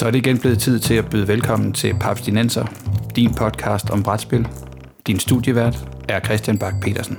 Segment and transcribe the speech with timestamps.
[0.00, 2.66] Så er det igen blevet tid til at byde velkommen til Papstinenser,
[3.16, 4.48] din podcast om brætspil.
[5.06, 5.76] Din studievært
[6.08, 7.18] er Christian Bak petersen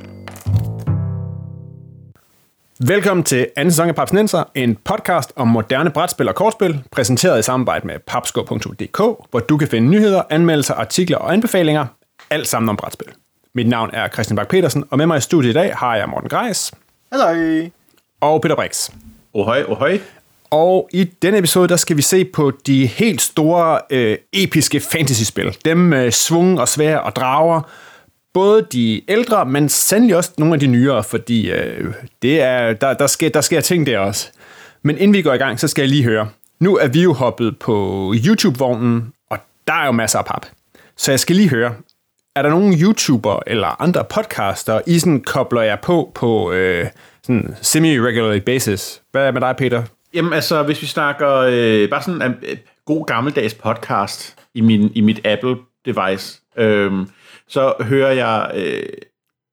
[2.88, 7.42] Velkommen til anden sæson af Papsnenser, en podcast om moderne brætspil og kortspil, præsenteret i
[7.42, 8.98] samarbejde med papsko.dk,
[9.32, 11.86] hvor du kan finde nyheder, anmeldelser, artikler og anbefalinger,
[12.29, 13.08] alt sammen om brætspil.
[13.54, 16.10] Mit navn er Christian Bak petersen og med mig i studiet i dag har jeg
[16.10, 16.72] Morten Greis.
[17.13, 17.72] Hej.
[18.22, 18.90] Og Peter Brix.
[19.34, 20.00] Ohøj, ohøj.
[20.52, 25.58] Og i denne episode, der skal vi se på de helt store, øh, episke fantasyspil.
[25.66, 27.62] Dem øh, med svung og svær og drager.
[28.34, 32.94] Både de ældre, men sandelig også nogle af de nyere, fordi øh, det er, der,
[32.94, 34.30] der, sker, der sker ting der også.
[34.84, 36.30] Men inden vi går i gang, så skal jeg lige høre.
[36.60, 40.46] Nu er vi jo hoppet på YouTube-vognen, og der er jo masser af pap.
[40.98, 41.74] Så jeg skal lige høre,
[42.36, 46.88] er der nogen YouTuber eller andre podcaster, I sådan kobler jer på på øh,
[47.24, 49.02] sådan semi-regular basis?
[49.12, 49.84] Hvad er med dig, Peter?
[50.13, 54.91] Jamen altså, hvis vi snakker øh, bare sådan en øh, god gammeldags podcast i, min,
[54.95, 57.07] i mit Apple-device, øh,
[57.48, 58.84] så hører jeg øh,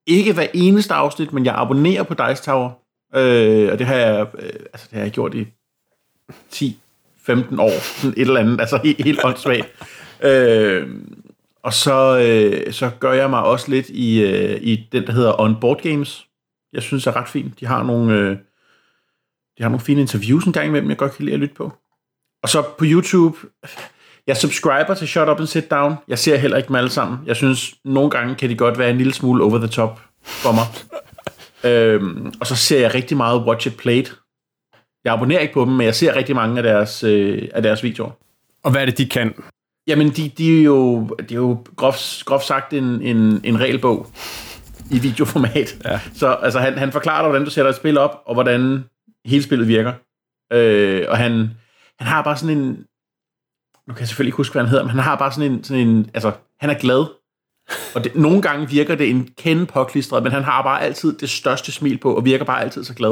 [0.07, 2.71] ikke hver eneste afsnit, men jeg abonnerer på Dice Tower,
[3.15, 5.47] øh, og det har jeg, øh, altså, det har jeg gjort i
[6.53, 9.73] 10-15 år, sådan et eller andet, altså helt, helt åndssvagt.
[10.23, 10.89] Øh,
[11.63, 15.41] og så, øh, så gør jeg mig også lidt i, øh, i den, der hedder
[15.41, 16.27] On Board Games.
[16.73, 17.61] Jeg synes, det er ret fint.
[17.61, 18.37] De har nogle, øh,
[19.59, 21.73] de har nogle fine interviews en gang imellem, jeg godt kan lide at lytte på.
[22.43, 23.39] Og så på YouTube,
[24.27, 25.95] jeg subscriber til Shut Up and Sit Down.
[26.09, 27.19] Jeg ser heller ikke dem alle sammen.
[27.27, 30.53] Jeg synes, nogle gange kan de godt være en lille smule over the top for
[30.53, 30.67] mig.
[31.73, 34.07] øhm, og så ser jeg rigtig meget Watch It Played.
[35.05, 37.83] Jeg abonnerer ikke på dem, men jeg ser rigtig mange af deres, øh, af deres
[37.83, 38.11] videoer.
[38.63, 39.35] Og hvad er det, de kan?
[39.87, 44.07] Jamen, de, de er jo, de er jo groft, groft sagt en, en, en regelbog
[44.91, 45.77] i videoformat.
[45.85, 46.01] Ja.
[46.15, 48.85] Så altså, han, han forklarer dig, hvordan du sætter et spil op, og hvordan
[49.27, 49.93] hele spillet virker.
[50.53, 51.33] Øh, og han,
[51.99, 52.67] han har bare sådan en...
[53.87, 55.65] Nu kan jeg selvfølgelig ikke huske, hvad han hedder, men han har bare sådan en...
[55.65, 57.07] Sådan en altså, han er glad.
[57.95, 61.31] Og det, nogle gange virker det en kende påklistret, men han har bare altid det
[61.31, 63.11] største smil på, og virker bare altid så glad.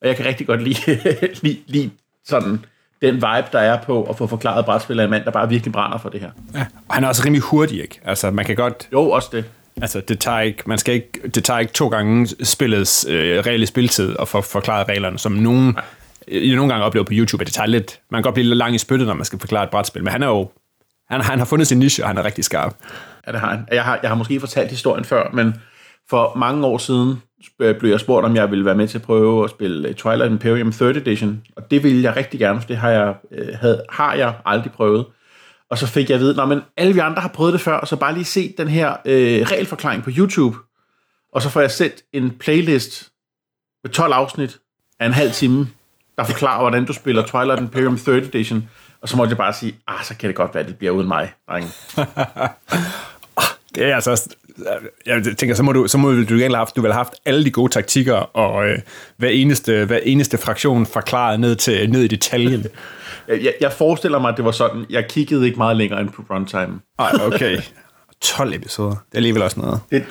[0.00, 1.00] Og jeg kan rigtig godt lide,
[1.42, 1.90] lide, lide
[2.24, 2.64] sådan
[3.02, 5.72] den vibe, der er på at få forklaret brætspil af en mand, der bare virkelig
[5.72, 6.30] brænder for det her.
[6.54, 8.00] Ja, og han er også rimelig hurtig, ikke?
[8.04, 8.88] Altså, man kan godt...
[8.92, 9.44] Jo, også det.
[9.82, 13.66] Altså, det tager ikke, man skal ikke, det tager ikke to gange spillets øh, reelle
[13.66, 15.76] spiltid at få forklaret reglerne, som nogen,
[16.28, 18.56] jeg nogle gange oplever på YouTube, at det tager lidt, man kan godt blive lidt
[18.56, 20.50] lang i spyttet, når man skal forklare et brætspil, men han er jo,
[21.10, 22.76] han, han har fundet sin niche, og han er rigtig skarp.
[23.26, 23.66] Ja, det har han.
[23.72, 25.54] Jeg har, jeg har måske fortalt historien før, men
[26.10, 27.22] for mange år siden
[27.58, 30.68] blev jeg spurgt, om jeg ville være med til at prøve at spille Twilight Imperium
[30.68, 34.14] 3rd Edition, og det ville jeg rigtig gerne, for det har jeg, øh, havde, har
[34.14, 35.06] jeg aldrig prøvet.
[35.70, 37.96] Og så fik jeg at vide, men alle vi andre har prøvet det før, så
[37.96, 40.56] bare lige se den her øh, regelforklaring på YouTube.
[41.32, 43.12] Og så får jeg sendt en playlist
[43.84, 44.58] med 12 afsnit
[45.00, 45.68] af en halv time,
[46.18, 48.68] der forklarer, hvordan du spiller Twilight Imperium 3rd Edition.
[49.00, 50.92] Og så måtte jeg bare sige, ah, så kan det godt være, at det bliver
[50.92, 51.70] uden mig, drenge.
[53.36, 54.34] Ah, det er altså
[55.06, 57.14] jeg tænker, så må du, så må du, du have haft, du vil have haft
[57.24, 58.78] alle de gode taktikker, og øh,
[59.16, 62.66] hver, eneste, hver eneste fraktion forklaret ned, til, ned i detaljen.
[63.28, 64.84] Jeg, jeg forestiller mig, at det var sådan.
[64.90, 66.80] Jeg kiggede ikke meget længere end på runtime.
[66.98, 67.60] Nej, okay.
[68.20, 68.90] 12 episoder.
[68.90, 69.80] Det er alligevel også noget.
[69.90, 70.04] Det,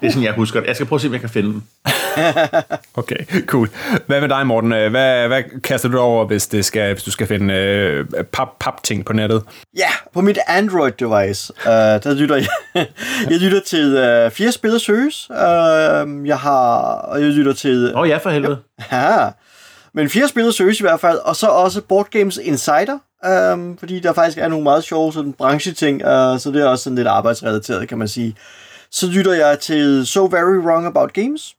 [0.00, 0.66] det er sådan, jeg husker det.
[0.66, 1.62] Jeg skal prøve at se, om jeg kan finde den.
[3.00, 3.16] okay,
[3.46, 3.68] cool.
[4.06, 4.70] Hvad med dig, Morten?
[4.70, 9.04] Hvad, hvad kaster du over, hvis, det skal, hvis du skal finde øh, pap, pap-ting
[9.04, 9.42] på nettet?
[9.76, 11.72] Ja, på mit Android-device, uh,
[12.04, 12.46] der lytter jeg,
[13.30, 15.30] jeg lytter til uh, fire spil søges.
[15.30, 15.36] Uh,
[16.28, 17.92] jeg har, og jeg lytter til...
[17.94, 18.58] Åh oh, ja, for helvede.
[18.92, 19.28] Ja,
[19.94, 22.98] men fire spil søges i hvert fald, og så også Board Games Insider,
[23.52, 26.84] um, fordi der faktisk er nogle meget sjove sådan, brancheting, uh, så det er også
[26.84, 28.36] sådan lidt arbejdsrelateret, kan man sige.
[28.90, 31.54] Så lytter jeg til So Very Wrong About Games,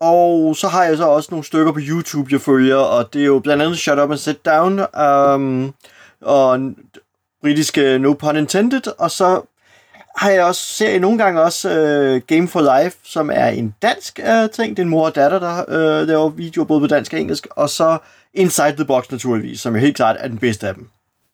[0.00, 3.26] og så har jeg så også nogle stykker på YouTube, jeg følger, og det er
[3.26, 4.80] jo blandt andet Shut Up and Sit Down,
[5.34, 5.74] um,
[6.20, 6.60] og
[7.42, 9.42] britiske No Pun Intended, og så
[10.16, 13.74] har jeg også, ser jeg nogle gange også uh, Game for Life, som er en
[13.82, 14.76] dansk uh, ting.
[14.76, 17.46] Det er en mor og datter, der uh, laver videoer både på dansk og engelsk.
[17.50, 17.98] Og så
[18.34, 20.88] Inside the Box naturligvis, som jo helt klart er den bedste af dem.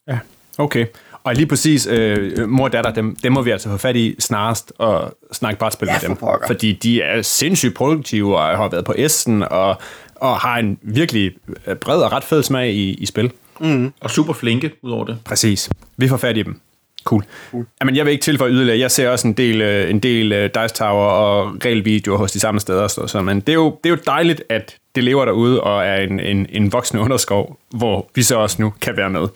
[0.09, 0.19] Ja,
[0.59, 0.87] okay.
[1.27, 4.17] Og lige præcis, øh, mor og datter, dem, dem må vi altså få fat i
[4.19, 6.17] snarest og snakke brætspil ja, med dem.
[6.17, 9.77] For fordi de er sindssygt produktive og har været på S'en og,
[10.15, 11.33] og har en virkelig
[11.81, 13.31] bred og ret fed smag i, i spil.
[13.61, 13.93] Mm.
[14.01, 15.19] Og super flinke ud over det.
[15.25, 15.71] Præcis.
[15.97, 16.61] Vi får fat i dem.
[17.05, 17.25] Cool.
[17.51, 17.67] cool.
[17.81, 18.79] Jamen, jeg vil ikke tilføje yderligere.
[18.79, 22.41] Jeg ser også en del, øh, en del uh, Dice Tower og regelvideoer hos de
[22.41, 22.89] samme steder.
[22.89, 25.85] Så, så, men det er, jo, det er jo dejligt, at det lever derude og
[25.87, 29.29] er en, en, en voksende underskov, hvor vi så også nu kan være med.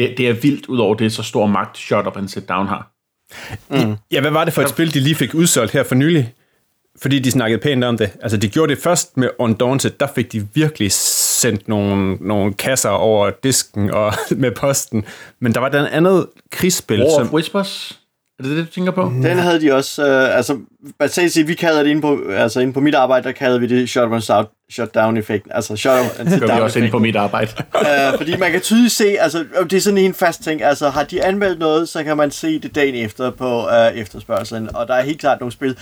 [0.00, 2.66] Det, det er vildt ud over det, så stor magt Shut Up and Sit Down
[2.66, 2.90] har.
[3.68, 3.96] Mm.
[4.10, 6.34] Ja, hvad var det for et spil, de lige fik udsolgt her for nylig?
[7.02, 8.10] Fordi de snakkede pænt om det.
[8.22, 12.90] Altså, de gjorde det først med Undaunted, der fik de virkelig sendt nogle, nogle kasser
[12.90, 15.04] over disken og med posten.
[15.40, 17.26] Men der var den andet krigsspil, War som...
[17.26, 17.99] of Whispers?
[18.40, 19.02] Er det det, du tænker på?
[19.02, 20.58] Den havde de også, øh, altså,
[21.08, 23.88] sige, vi kalder det inde på, altså inde på mit arbejde, der kalder vi det
[23.88, 27.50] shutdown, shutdown effekt, altså shutdown Det gør vi også inde på mit arbejde.
[27.80, 31.04] øh, fordi man kan tydeligt se, altså det er sådan en fast ting, altså har
[31.04, 34.94] de anmeldt noget, så kan man se det dagen efter på øh, efterspørgselen, og der
[34.94, 35.76] er helt klart nogle spil,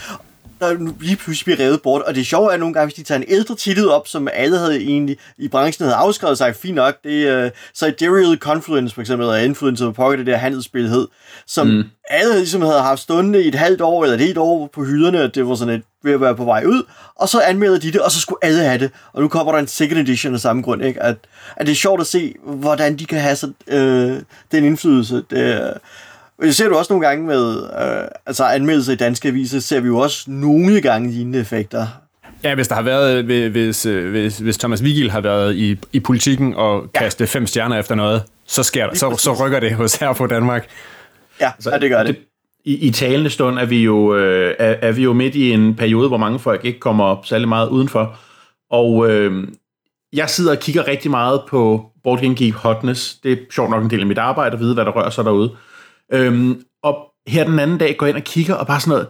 [0.60, 3.18] der lige pludselig bliver revet bort, og det sjove er nogle gange, hvis de tager
[3.18, 6.94] en ældre titel op, som alle havde egentlig i branchen havde afskrevet sig, fint nok,
[7.04, 11.08] det er uh, Sidereal Confluence for eksempel, eller Influence of Pocket, det der handelsspil hed,
[11.46, 11.84] som mm.
[12.08, 15.22] alle ligesom havde haft stående i et halvt år, eller et helt år på hylderne,
[15.22, 16.82] og det var sådan et ved at være på vej ud,
[17.14, 19.58] og så anmelder de det, og så skulle alle have det, og nu kommer der
[19.58, 21.02] en second edition af samme grund, ikke?
[21.02, 21.16] At,
[21.56, 24.22] at det er sjovt at se, hvordan de kan have så, øh,
[24.52, 25.22] den indflydelse.
[25.30, 25.72] Det,
[26.42, 29.86] det ser du også nogle gange med øh, altså anmeldelser i danske aviser, ser vi
[29.86, 31.86] jo også nogle gange lignende effekter.
[32.44, 36.54] Ja, hvis der har været, hvis, hvis, hvis Thomas Vigil har været i, i politikken
[36.54, 37.38] og kastet ja.
[37.38, 40.68] fem stjerner efter noget, så sker der, så, så rykker det hos her på Danmark.
[41.40, 42.16] Ja, så, ja det gør det.
[42.16, 42.24] det
[42.64, 45.74] i, I talende stund er vi, jo, øh, er, er vi jo midt i en
[45.74, 48.18] periode, hvor mange folk ikke kommer op særlig meget udenfor.
[48.70, 49.48] Og øh,
[50.12, 53.14] jeg sidder og kigger rigtig meget på Board Game Geek Hotness.
[53.14, 55.24] Det er sjovt nok en del af mit arbejde at vide, hvad der rører sig
[55.24, 55.50] derude.
[56.12, 59.08] Øhm, og her den anden dag går jeg ind og kigger, og bare sådan noget,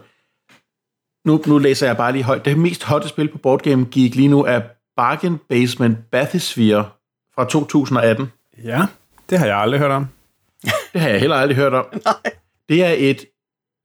[1.25, 4.15] nu, nu læser jeg bare lige højt, det mest hotte spil på Board Game Geek
[4.15, 4.61] lige nu er
[4.95, 6.89] Bargain Basement Bathysphere
[7.35, 8.31] fra 2018.
[8.63, 8.85] Ja,
[9.29, 10.07] det har jeg aldrig hørt om.
[10.93, 11.85] det har jeg heller aldrig hørt om.
[12.05, 12.33] Nej.
[12.69, 13.25] Det er et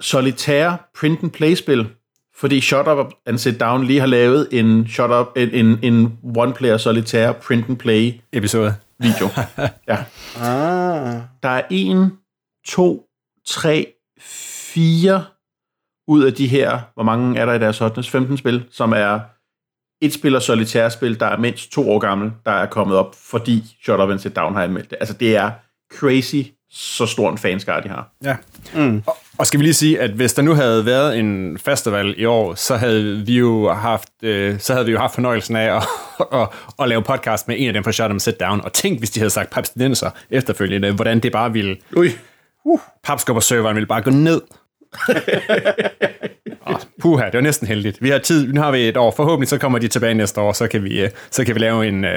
[0.01, 1.89] solitære print-and-play-spil,
[2.35, 6.19] fordi Shut Up and Sit Down lige har lavet en, shut up, en, en, en
[6.39, 9.29] one-player solitær print-and-play episode video.
[9.89, 10.05] ja.
[10.37, 11.21] Ah.
[11.43, 12.13] Der er en,
[12.67, 13.04] to,
[13.47, 13.87] tre,
[14.21, 15.25] fire
[16.09, 19.21] ud af de her, hvor mange er der i deres hotness, 15 spil, som er
[20.03, 23.65] et spil og solitærspil, der er mindst to år gammel, der er kommet op, fordi
[23.83, 24.97] Shut Up and Sit Down har anmeldt det.
[25.01, 25.51] Altså, det er
[25.93, 28.11] crazy, så stor en fanskare, de har.
[28.25, 28.37] Ja.
[28.75, 29.03] Mm.
[29.07, 32.25] Og, og skal vi lige sige, at hvis der nu havde været en festival i
[32.25, 35.83] år, så havde vi jo haft, øh, så havde vi jo haft fornøjelsen af at,
[36.41, 36.49] at,
[36.79, 38.99] at lave podcast med en af dem fra Shut Up and Sit Down, og tænk,
[38.99, 41.77] hvis de havde sagt papstinenser efterfølgende, hvordan det bare ville...
[41.97, 42.11] Ui.
[42.65, 44.41] Uh, Papskubber-serveren ville bare gå ned.
[46.67, 48.03] oh, puha, det var næsten heldigt.
[48.03, 49.11] Vi har tid, nu har vi et år.
[49.11, 51.89] Forhåbentlig så kommer de tilbage næste år, så kan vi, øh, så kan vi lave
[51.89, 52.11] en uh,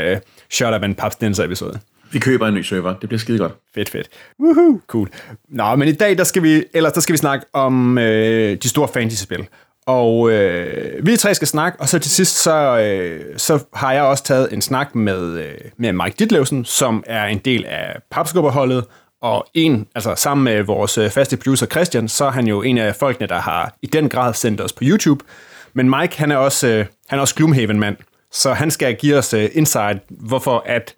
[0.49, 1.79] Shut Up and Papstinenser episode.
[2.11, 2.94] Vi køber en ny server.
[2.94, 3.51] Det bliver skide godt.
[3.75, 4.07] Fedt, fedt.
[4.39, 4.79] Woohoo.
[4.88, 5.09] Cool.
[5.49, 8.69] Nå, men i dag, der skal vi, ellers, der skal vi snakke om øh, de
[8.69, 9.47] store fantasy-spil.
[9.85, 14.03] Og øh, vi tre skal snakke, og så til sidst, så, øh, så har jeg
[14.03, 18.85] også taget en snak med, øh, med Mike Ditlevsen, som er en del af papskubberholdet,
[19.27, 22.77] og en, altså sammen med vores øh, faste producer Christian, så er han jo en
[22.77, 25.25] af folkene, der har i den grad sendt os på YouTube.
[25.74, 27.97] Men Mike, han er også, øh, han er også Gloomhaven-mand,
[28.31, 30.95] så han skal give os øh, insight, hvorfor at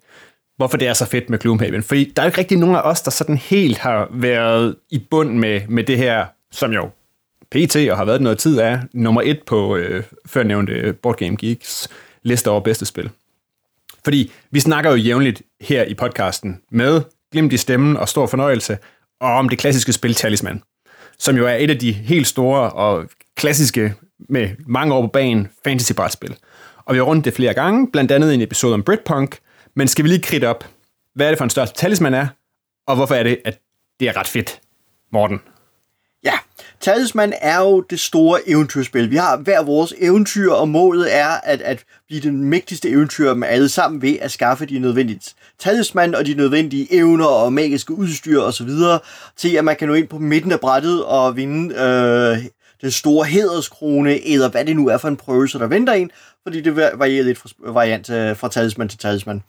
[0.56, 1.82] hvorfor det er så fedt med Gloomhaven.
[1.82, 4.98] Fordi der er jo ikke rigtig nogen af os, der sådan helt har været i
[5.10, 6.90] bund med, med det her, som jo
[7.50, 11.88] PT og har været noget tid af nummer et på øh, førnævnte Board Game Geeks
[12.22, 13.10] liste over bedste spil.
[14.04, 18.78] Fordi vi snakker jo jævnligt her i podcasten med glimt i stemmen og stor fornøjelse
[19.20, 20.62] og om det klassiske spil Talisman,
[21.18, 23.04] som jo er et af de helt store og
[23.36, 23.94] klassiske
[24.28, 26.36] med mange år på banen fantasy-brætspil.
[26.84, 29.38] Og vi har rundt det flere gange, blandt andet i en episode om Britpunk,
[29.76, 30.64] men skal vi lige kridte op,
[31.14, 32.26] hvad er det for en største talisman er,
[32.86, 33.60] og hvorfor er det, at
[34.00, 34.60] det er ret fedt,
[35.12, 35.40] Morten?
[36.24, 36.38] Ja,
[36.80, 39.10] Talisman er jo det store eventyrspil.
[39.10, 43.48] Vi har hver vores eventyr, og målet er at, at blive den mægtigste eventyr med
[43.48, 45.20] alle sammen ved at skaffe de nødvendige
[45.58, 48.70] talisman og de nødvendige evner og magiske udstyr osv.
[49.36, 52.38] til at man kan nå ind på midten af brættet og vinde øh,
[52.80, 56.10] den store hederskrone, eller hvad det nu er for en prøve, der venter en,
[56.42, 59.42] fordi det varierer lidt fra, variant øh, fra talisman til talisman.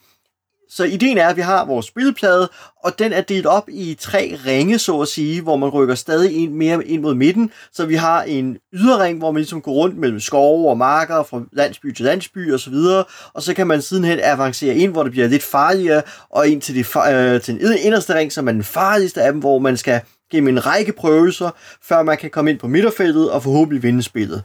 [0.74, 2.48] Så ideen er, at vi har vores spilplade,
[2.84, 6.36] og den er delt op i tre ringe, så at sige, hvor man rykker stadig
[6.36, 7.50] ind, mere ind mod midten.
[7.72, 11.42] Så vi har en yderring, hvor man ligesom går rundt mellem skove og marker, fra
[11.52, 12.74] landsby til landsby osv.
[12.74, 16.60] Og, og så kan man sidenhen avancere ind, hvor det bliver lidt farligere, og ind
[16.60, 16.80] til, de,
[17.12, 20.00] øh, til den inderste ring, som er den farligste af dem, hvor man skal
[20.30, 21.50] gennem en række prøvelser,
[21.82, 24.42] før man kan komme ind på midterfeltet og forhåbentlig vinde spillet.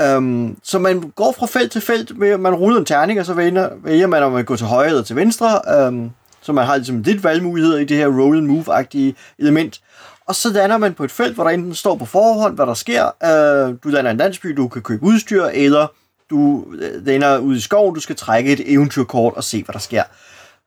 [0.00, 3.34] Øhm, så man går fra felt til felt, med, man ruller en terning, og så
[3.34, 5.60] vælger, vælger man, om man går til højre eller til venstre.
[5.68, 6.10] øhm,
[6.42, 9.80] så man har ligesom lidt valgmuligheder i det her roll and move-agtige element.
[10.26, 12.74] Og så lander man på et felt, hvor der enten står på forhånd, hvad der
[12.74, 13.04] sker.
[13.06, 15.86] øh, du lander en landsby, du kan købe udstyr, eller
[16.30, 19.78] du øh, lander ud i skoven, du skal trække et eventyrkort og se, hvad der
[19.78, 20.02] sker.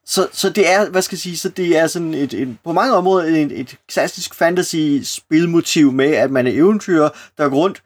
[0.06, 2.74] Så, så det er, hvad skal jeg sige, så det er sådan et, et på
[2.74, 7.82] mange områder et, et klassisk fantasy spilmotiv med, at man er eventyrer, der går rundt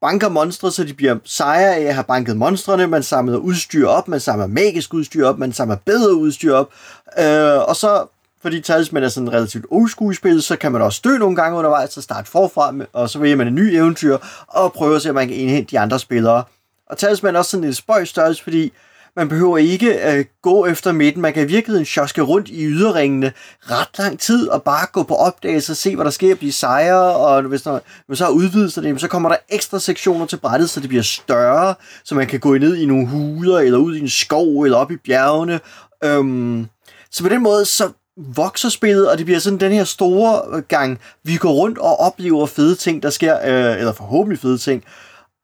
[0.00, 2.86] banker monstre, så de bliver sejre af at have banket monstrene.
[2.86, 6.70] Man samler udstyr op, man samler magisk udstyr op, man samler bedre udstyr op.
[7.18, 8.06] Øh, og så,
[8.42, 11.96] fordi talisman er sådan relativt old spil, så kan man også dø nogle gange undervejs,
[11.96, 15.14] og starte forfra, og så vælger man en ny eventyr, og prøver at se, om
[15.14, 16.44] man kan indhente de andre spillere.
[16.86, 18.72] Og talisman er også sådan en spøjs størrelse, fordi
[19.18, 21.22] man behøver ikke at gå efter midten.
[21.22, 25.14] Man kan i virkeligheden sjoske rundt i yderringene ret lang tid og bare gå på
[25.14, 27.16] opdagelse og se, hvad der sker, blive sejre.
[27.16, 30.36] Og hvis der, hvis så har udvidet sig det, så kommer der ekstra sektioner til
[30.36, 33.96] brættet, så det bliver større, så man kan gå ned i nogle huler, eller ud
[33.96, 35.60] i en skov, eller op i bjergene.
[36.04, 36.66] Øhm,
[37.10, 40.98] så på den måde, så vokser spillet, og det bliver sådan den her store gang,
[41.24, 44.84] vi går rundt og oplever fede ting, der sker, øh, eller forhåbentlig fede ting.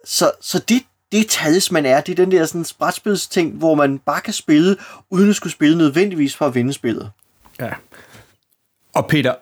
[0.05, 0.83] Så, så det,
[1.15, 4.77] det talisman er, det er den der sådan brætspilsting, hvor man bare kan spille,
[5.11, 7.11] uden at skulle spille nødvendigvis for at vinde spillet.
[7.61, 7.71] Ja.
[8.95, 9.35] Og Peter,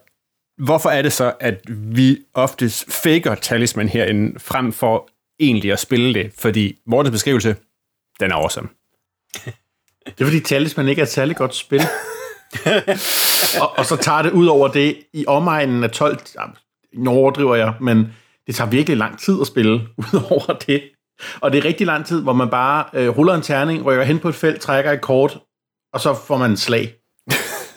[0.64, 5.08] hvorfor er det så, at vi oftest faker talisman herinde, frem for
[5.40, 6.32] egentlig at spille det?
[6.38, 7.56] Fordi Mortens beskrivelse,
[8.20, 8.68] den er awesome.
[10.06, 11.80] Det er fordi talisman ikke er et særlig godt spil.
[13.60, 16.18] og, og så tager det ud over det i omegnen af 12...
[16.94, 18.14] Nu overdriver jeg, men
[18.46, 20.82] det tager virkelig lang tid at spille ud over det.
[21.40, 24.18] Og det er rigtig lang tid, hvor man bare øh, ruller en terning, rykker hen
[24.18, 25.38] på et felt, trækker et kort,
[25.92, 26.94] og så får man en slag.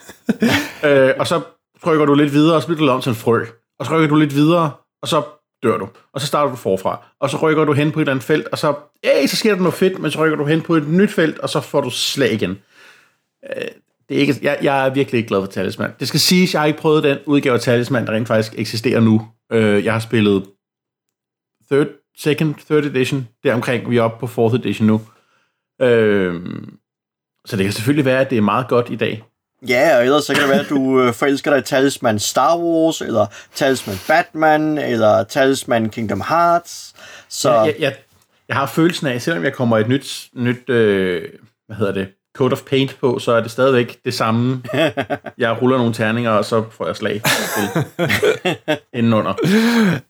[0.86, 1.40] øh, og så
[1.84, 3.44] trykker du lidt videre, og så bliver du om til en frø.
[3.78, 4.70] Og så rykker du lidt videre,
[5.02, 5.22] og så
[5.62, 5.88] dør du.
[6.12, 7.04] Og så starter du forfra.
[7.20, 8.74] Og så rykker du hen på et eller andet felt, og så,
[9.04, 11.38] hey, så sker der noget fedt, men så rykker du hen på et nyt felt,
[11.38, 12.50] og så får du slag igen.
[13.56, 13.68] Øh,
[14.08, 15.90] det er ikke, jeg, jeg er virkelig ikke glad for Talisman.
[16.00, 19.00] Det skal siges, jeg har ikke prøvet den udgave af Talisman, der rent faktisk eksisterer
[19.00, 19.28] nu.
[19.52, 20.46] Øh, jeg har spillet
[21.70, 21.86] third
[22.18, 23.90] second, third edition, deromkring.
[23.90, 25.00] Vi er oppe på fourth edition nu.
[25.82, 26.78] Øhm,
[27.46, 29.24] så det kan selvfølgelig være, at det er meget godt i dag.
[29.68, 32.58] Ja, og ellers så kan det være, at du øh, forelsker dig i talisman Star
[32.58, 36.94] Wars, eller talisman Batman, eller talisman Kingdom Hearts.
[37.28, 37.52] Så...
[37.52, 37.94] Jeg, jeg, jeg,
[38.48, 41.28] jeg har følelsen af, selvom jeg kommer et nyt, nyt øh,
[41.66, 44.62] hvad hedder det, coat of paint på, så er det stadigvæk det samme.
[45.38, 47.22] jeg ruller nogle terninger, og så får jeg slag
[48.98, 49.34] indenunder.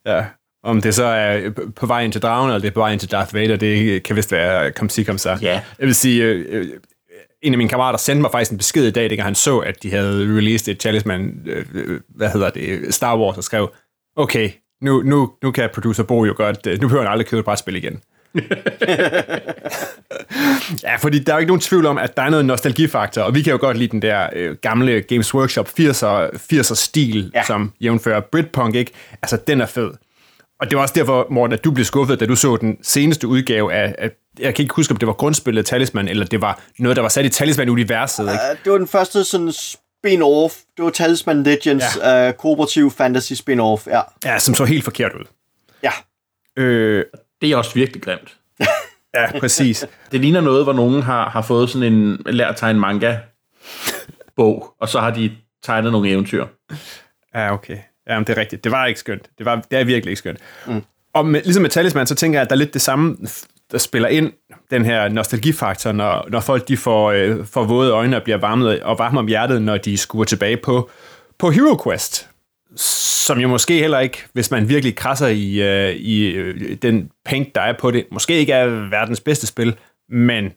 [0.06, 0.25] Ja,
[0.66, 3.00] om det så er på vej ind til dragen, eller det er på vej ind
[3.00, 5.38] til Darth Vader, det kan vist være kom sig kom så.
[5.42, 5.61] Ja.
[5.78, 6.68] Jeg vil sige, øh,
[7.42, 9.82] en af mine kammerater sendte mig faktisk en besked i dag, da han så, at
[9.82, 13.73] de havde released et Talisman, øh, hvad hedder det, Star Wars, og skrev,
[14.16, 14.50] okay,
[14.82, 17.76] nu, nu, nu kan producer Bo jo godt, nu behøver han aldrig købe et brætspil
[17.76, 18.00] igen.
[20.85, 23.35] ja, fordi der er jo ikke nogen tvivl om, at der er noget nostalgifaktor, og
[23.35, 27.42] vi kan jo godt lide den der øh, gamle Games Workshop 80'er, 80'er stil, ja.
[27.42, 28.92] som jævnfører Britpunk, ikke?
[29.23, 29.90] Altså, den er fed.
[30.60, 33.28] Og det var også derfor, Morten, at du blev skuffet, da du så den seneste
[33.28, 36.60] udgave af, af jeg kan ikke huske, om det var grundspillet Talisman, eller det var
[36.78, 38.22] noget, der var sat i Talisman-universet.
[38.22, 38.44] Ikke?
[38.50, 40.64] Uh, det var den første sådan spin-off.
[40.76, 42.28] Det var Talisman Legends, ja.
[42.28, 43.86] uh, kooperativ fantasy spin-off.
[43.86, 44.00] Ja.
[44.25, 45.25] ja, som så helt forkert ud.
[45.82, 45.92] Ja.
[46.56, 47.04] Øh,
[47.40, 48.36] det er også virkelig grimt.
[49.14, 49.86] ja, præcis.
[50.12, 53.18] Det ligner noget, hvor nogen har, har fået sådan en lært at tegne manga
[54.36, 56.46] bog, og så har de tegnet nogle eventyr.
[57.34, 57.78] Ja, okay.
[58.08, 58.64] Ja, det er rigtigt.
[58.64, 59.30] Det var ikke skønt.
[59.38, 60.38] Det, var, det er virkelig ikke skønt.
[60.66, 60.82] Mm.
[61.14, 63.16] Og med, ligesom med Talisman, så tænker jeg, at der er lidt det samme,
[63.72, 64.32] der spiller ind,
[64.70, 68.82] den her nostalgifaktor, når, når folk de får, øh, får våde øjne og bliver varmet
[68.82, 70.90] og varme om hjertet, når de skuer tilbage på,
[71.38, 72.28] på Hero Quest.
[73.26, 77.54] Som jo måske heller ikke, hvis man virkelig krasser i, øh, i øh, den paint,
[77.54, 79.76] der er på det, måske ikke er verdens bedste spil,
[80.08, 80.52] men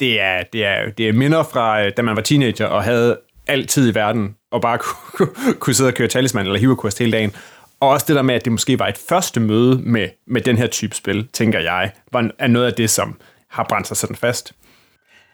[0.00, 3.18] det er, det er, det er minder fra, øh, da man var teenager og havde
[3.46, 4.78] altid i verden, og bare
[5.16, 5.28] kunne,
[5.58, 7.36] kunne sidde og køre talisman eller HeroQuest hele dagen.
[7.80, 10.58] Og også det der med, at det måske var et første møde med, med den
[10.58, 13.16] her type spil, tænker jeg, var, er noget af det, som
[13.48, 14.52] har brændt sig sådan fast.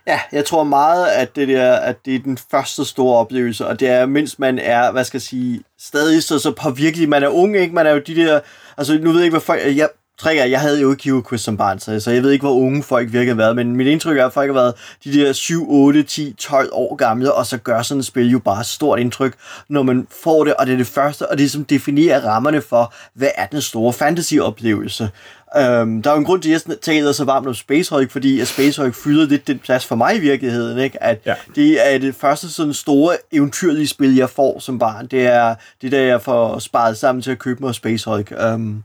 [0.07, 3.81] Ja, jeg tror meget, at det, der, at det er den første store oplevelse, og
[3.81, 7.09] det er, mens man er, hvad skal jeg sige, stadig så, så påvirkelig.
[7.09, 7.75] Man er ung, ikke?
[7.75, 8.41] Man er jo de der,
[8.79, 11.57] altså nu ved jeg ikke, hvad folk, jeg, Trækker, jeg havde jo ikke Quiz som
[11.57, 14.19] barn, så, så jeg ved ikke, hvor unge folk virkelig har været, men mit indtryk
[14.19, 17.59] er, at folk har været de der 7, 8, 10, 12 år gamle, og så
[17.59, 19.35] gør sådan et spil jo bare stort indtryk,
[19.69, 22.95] når man får det, og det er det første, og det som definerer rammerne for,
[23.15, 25.11] hvad er den store fantasy-oplevelse.
[25.57, 28.11] Um, der er jo en grund til, at jeg taler så varmt om Space Hulk,
[28.11, 31.03] fordi at Space Hulk fylder lidt den plads for mig i virkeligheden, ikke?
[31.03, 31.35] at ja.
[31.55, 35.07] det er det første sådan store eventyrlige spil, jeg får som barn.
[35.07, 38.33] Det er det der, jeg får sparet sammen til at købe mig Space Hulk.
[38.55, 38.85] Um,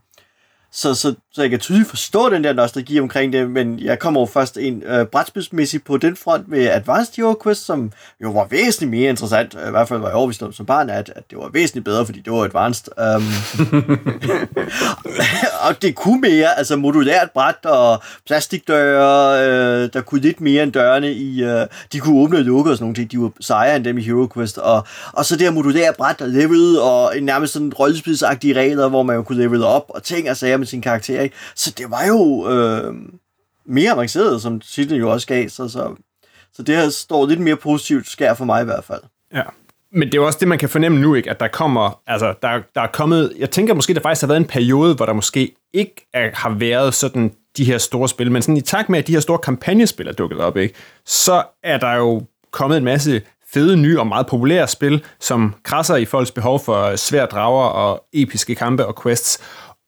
[0.72, 4.22] så, så, så jeg kan tydeligt forstå den der nostalgi omkring det, men jeg kommer
[4.22, 7.92] jo først ind øh, brætspilsmæssigt på den front med Advanced Hero Quest, som
[8.24, 9.54] jo var væsentligt mere interessant.
[9.54, 12.06] I hvert fald var jeg overbevist om som barn, at, at det var væsentligt bedre,
[12.06, 12.88] fordi det var advanced.
[13.16, 13.24] Um,
[15.68, 20.72] og det kunne mere, altså modulært bræt og plastikdøre, øh, der kunne lidt mere end
[20.72, 23.76] dørene i, øh, de kunne åbne og lukke og sådan nogle ting, de var sejere
[23.76, 24.58] end dem i Hero Quest.
[24.58, 29.04] Og, og så det her modulære bræt og level og nærmest sådan rollespilsagtige regler, hvor
[29.04, 31.23] man jo kunne level op og ting og sager med sin karakter.
[31.24, 31.36] Ikke?
[31.56, 32.94] Så det var jo øh,
[33.66, 35.72] mere avanceret, som titlen jo også gav sig.
[35.72, 35.96] Så,
[36.54, 39.02] så det her står lidt mere positivt skær for mig i hvert fald.
[39.34, 39.44] Ja.
[39.96, 41.30] Men det er jo også det, man kan fornemme nu, ikke?
[41.30, 44.40] at der kommer, altså, der, der er kommet, jeg tænker måske, der faktisk har været
[44.40, 48.42] en periode, hvor der måske ikke er, har været sådan de her store spil, men
[48.42, 50.74] sådan i takt med, at de her store kampagnespil er dukket op, ikke?
[51.06, 53.22] så er der jo kommet en masse
[53.54, 58.04] fede, nye og meget populære spil, som krasser i folks behov for svære drager og
[58.14, 59.40] episke kampe og quests.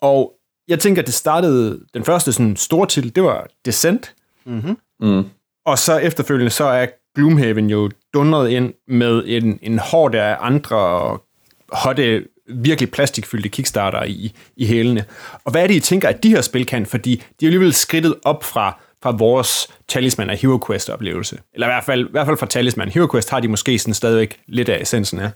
[0.01, 0.34] Og
[0.67, 4.13] jeg tænker, at det startede, den første sådan store titel, det var Descent.
[4.45, 4.77] Mm-hmm.
[5.00, 5.24] Mm.
[5.65, 11.17] Og så efterfølgende, så er Gloomhaven jo dundret ind med en, en hård af andre
[11.72, 15.05] hotte, virkelig plastikfyldte kickstarter i, i hælene.
[15.43, 16.86] Og hvad er det, I tænker, at de her spil kan?
[16.86, 21.39] Fordi de er alligevel skridtet op fra, fra vores Talisman og Hero Quest oplevelse.
[21.53, 22.89] Eller i hvert fald, i hvert fald fra Talisman.
[22.89, 25.29] Hero Quest har de måske sådan stadigvæk lidt af essensen af.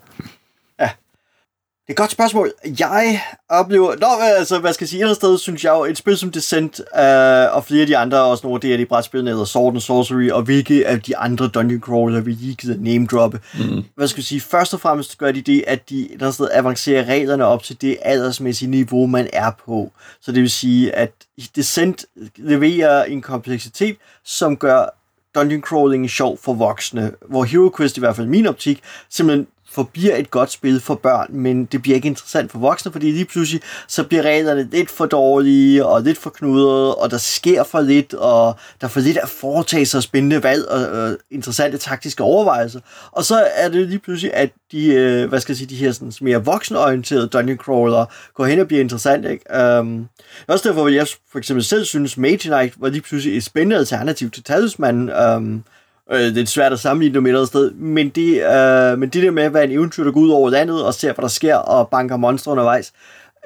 [1.90, 2.52] Det er et godt spørgsmål.
[2.80, 3.96] Jeg oplever...
[3.96, 5.00] Nå, altså, hvad skal jeg sige?
[5.00, 7.98] Et eller sted synes jeg jo, et spil som Descent øh, og flere af de
[7.98, 11.18] andre, også nogle af de, de brætspillene, hedder Sword and Sorcery, og hvilke af de
[11.18, 13.40] andre Dungeon Crawler, vi lige gider name droppe.
[13.60, 13.84] Mm.
[13.96, 14.42] Hvad skal jeg sige?
[14.42, 17.82] Først og fremmest gør de det, at de et eller sted avancerer reglerne op til
[17.82, 19.92] det aldersmæssige niveau, man er på.
[20.22, 21.12] Så det vil sige, at
[21.56, 22.06] Descent
[22.36, 24.96] leverer en kompleksitet, som gør
[25.36, 29.48] dungeon crawling sjov for voksne, hvor Hero Quest i hvert fald i min optik simpelthen
[29.72, 33.26] forbliver et godt spil for børn, men det bliver ikke interessant for voksne, fordi lige
[33.26, 37.82] pludselig så bliver reglerne lidt for dårlige og lidt for knudrede, og der sker for
[37.82, 42.24] lidt, og der er for lidt at foretage sig spændende valg og, øh, interessante taktiske
[42.24, 42.80] overvejelser.
[43.12, 45.92] Og så er det lige pludselig, at de, øh, hvad skal jeg sige, de her
[45.92, 49.26] sådan, mere voksenorienterede dungeon crawler går hen og bliver interessant.
[49.26, 49.80] Ikke?
[49.80, 50.08] Um,
[50.48, 54.32] også derfor, jeg for eksempel selv synes, Mage Knight var lige pludselig et spændende alternativ
[54.32, 54.96] til Talisman.
[54.96, 55.64] Um, øhm,
[56.12, 59.10] Øh, det er svært at sammenligne det med et andet sted, men det, øh, men
[59.10, 61.22] det der med at være en eventyr, der går ud over landet og ser, hvad
[61.22, 62.94] der sker, og banker monstre undervejs,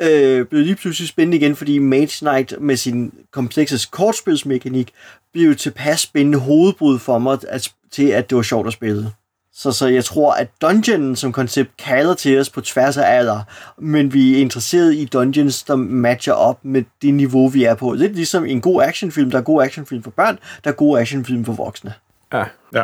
[0.01, 4.91] øh, blev lige pludselig spændende igen, fordi Mage Knight med sin komplekse kortspilsmekanik
[5.33, 9.11] blev tilpas spændende hovedbrud for mig at, til, at det var sjovt at spille.
[9.55, 13.41] Så, så jeg tror, at dungeon som koncept kalder til os på tværs af alder,
[13.77, 17.93] men vi er interesseret i dungeons, der matcher op med det niveau, vi er på.
[17.93, 19.31] Lidt ligesom en god actionfilm.
[19.31, 21.93] Der er god actionfilm for børn, der er god actionfilm for voksne.
[22.33, 22.43] Ja.
[22.75, 22.83] Ja.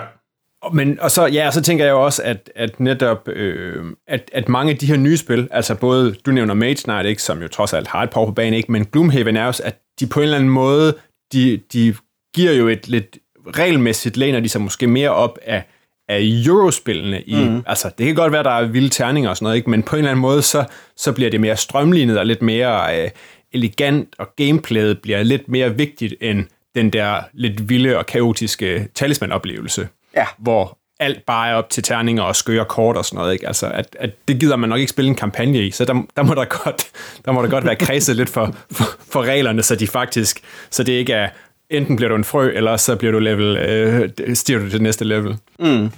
[0.74, 4.30] Men, og så, ja, og så tænker jeg jo også, at, at netop, øh, at,
[4.34, 7.42] at mange af de her nye spil, altså både, du nævner Mage Knight, ikke, som
[7.42, 10.08] jo trods alt har et par på banen, ikke, men Gloomhaven er også, at de
[10.08, 10.96] på en eller anden måde,
[11.34, 11.96] de, de
[12.36, 13.18] giver jo et lidt
[13.58, 15.64] regelmæssigt, læner de sig måske mere op af,
[16.10, 17.22] af eurospillene.
[17.22, 17.64] I, mm.
[17.68, 19.70] Altså, det kan godt være, der er vilde terninger og sådan noget, ikke?
[19.70, 20.66] men på en eller anden måde, så,
[20.98, 23.10] så bliver det mere strømlignet og lidt mere øh,
[23.54, 29.88] elegant, og gameplayet bliver lidt mere vigtigt end den der lidt vilde og kaotiske talisman-oplevelse,
[30.16, 30.26] ja.
[30.38, 33.34] hvor alt bare er op til terninger og skøre kort og sådan noget.
[33.34, 33.48] Ikke?
[33.48, 36.24] Altså, at, at det gider man nok ikke spille en kampagne i, så der, der,
[36.24, 36.88] må, der, godt,
[37.26, 40.84] der må der godt være kredset lidt for, for, for reglerne, så de faktisk, så
[40.84, 41.30] det ikke er,
[41.70, 45.06] enten bliver du en frø, eller så bliver du level, øh, stiger du til næste
[45.06, 45.38] level.
[45.60, 45.92] Mm.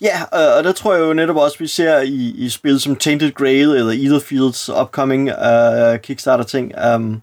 [0.00, 0.22] Ja,
[0.56, 3.68] og der tror jeg jo netop også, vi ser i, i spil som Tainted Grail
[3.68, 7.22] eller Etherfields upcoming uh, Kickstarter-ting, um,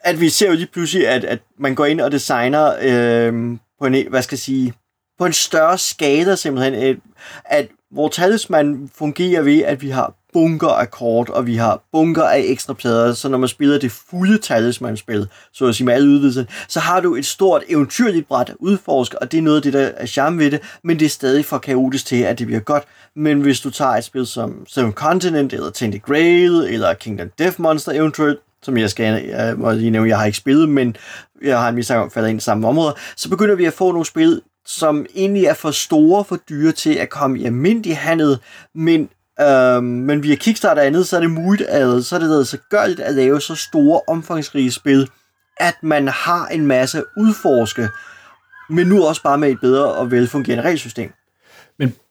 [0.00, 3.86] at vi ser jo lige pludselig, at, at man går ind og designer øh, på
[3.86, 4.74] en, hvad skal jeg sige,
[5.18, 6.96] på en større skala simpelthen, øh, at,
[7.44, 12.22] at hvor talisman fungerer ved, at vi har bunker af kort, og vi har bunker
[12.22, 16.08] af ekstra plader, så når man spiller det fulde talismanspil, så at sige med alle
[16.08, 19.62] udvidelser, så har du et stort eventyrligt bræt at udforske, og det er noget af
[19.62, 22.46] det, der er charme ved det, men det er stadig for kaotisk til, at det
[22.46, 22.84] bliver godt.
[23.16, 27.60] Men hvis du tager et spil som Seven Continent, eller Tainted Grail, eller Kingdom Death
[27.60, 30.96] Monster eventuelt, som jeg skal jeg må lige nævne, jeg har ikke spillet, men
[31.42, 33.90] jeg har en mistanke om, falder ind i samme område, så begynder vi at få
[33.92, 38.38] nogle spil, som egentlig er for store, for dyre til at komme i almindelig handel,
[38.74, 39.08] men,
[39.40, 43.00] øhm, men via Kickstarter andet, så er det muligt, at, så er det altså gørligt
[43.00, 45.08] at lave så store, omfangsrige spil,
[45.60, 47.88] at man har en masse at udforske,
[48.70, 51.12] men nu også bare med et bedre og velfungerende regelsystem.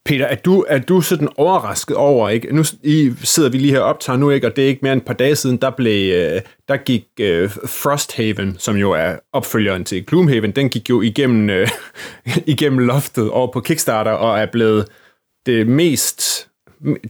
[0.08, 2.56] Peter, er du, er du sådan overrasket over, ikke?
[2.56, 4.48] Nu I sidder vi lige her optager nu, ikke?
[4.48, 7.06] og det er ikke mere end et par dage siden, der, blev, øh, der gik
[7.20, 11.70] uh, Frosthaven, som jo er opfølgeren til Gloomhaven, den gik jo igennem, uh,
[12.54, 14.88] igennem loftet over på Kickstarter, og er blevet
[15.46, 16.48] det mest,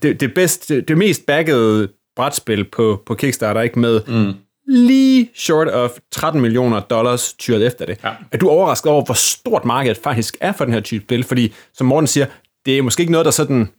[0.01, 3.79] det, det, bedste, det, det mest baggede brætspil på, på Kickstarter, ikke?
[3.79, 4.33] Med mm.
[4.67, 7.99] lige short of 13 millioner dollars tyret efter det.
[8.03, 8.09] Ja.
[8.31, 11.23] Er du overrasket over, hvor stort markedet faktisk er for den her type spil?
[11.23, 12.25] Fordi, som Morten siger,
[12.67, 13.69] det er måske ikke noget, der sådan...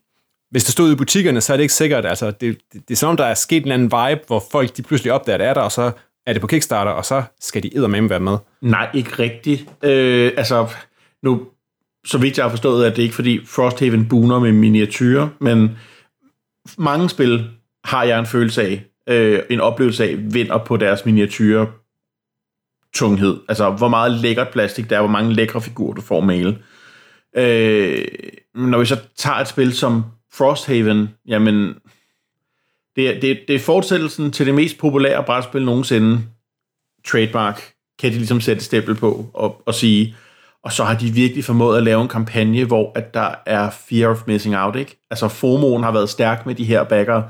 [0.51, 2.07] Hvis det stod i butikkerne, så er det ikke sikkert.
[2.07, 2.41] Altså, det,
[2.73, 5.13] det, det er som om, der er sket en anden vibe, hvor folk de pludselig
[5.13, 5.91] opdager, at det er der, og så
[6.27, 8.37] er det på Kickstarter, og så skal de eddermame være med.
[8.61, 9.65] Nej, ikke rigtigt.
[9.83, 10.69] Øh, altså,
[11.23, 11.47] nu,
[12.07, 15.71] så vidt jeg har forstået, at det ikke fordi Frosthaven booner med miniatyrer, men
[16.79, 17.51] mange spil
[17.85, 21.67] har jeg en følelse af, øh, en oplevelse af vinder på deres miniatyrer
[22.95, 23.37] tunghed.
[23.49, 26.59] Altså, hvor meget lækkert plastik der er, hvor mange lækre figurer du får male.
[27.37, 28.05] Øh,
[28.67, 31.75] når vi så tager et spil som Frosthaven, jamen,
[32.97, 36.21] det er, det, det er fortsættelsen til det mest populære brætspil nogensinde.
[37.07, 40.17] Trademark kan de ligesom sætte stempel på og, og sige,
[40.65, 44.11] og så har de virkelig formået at lave en kampagne, hvor at der er fear
[44.11, 45.07] of missing out, ikke?
[45.11, 47.23] Altså FOMO'en har været stærk med de her backer.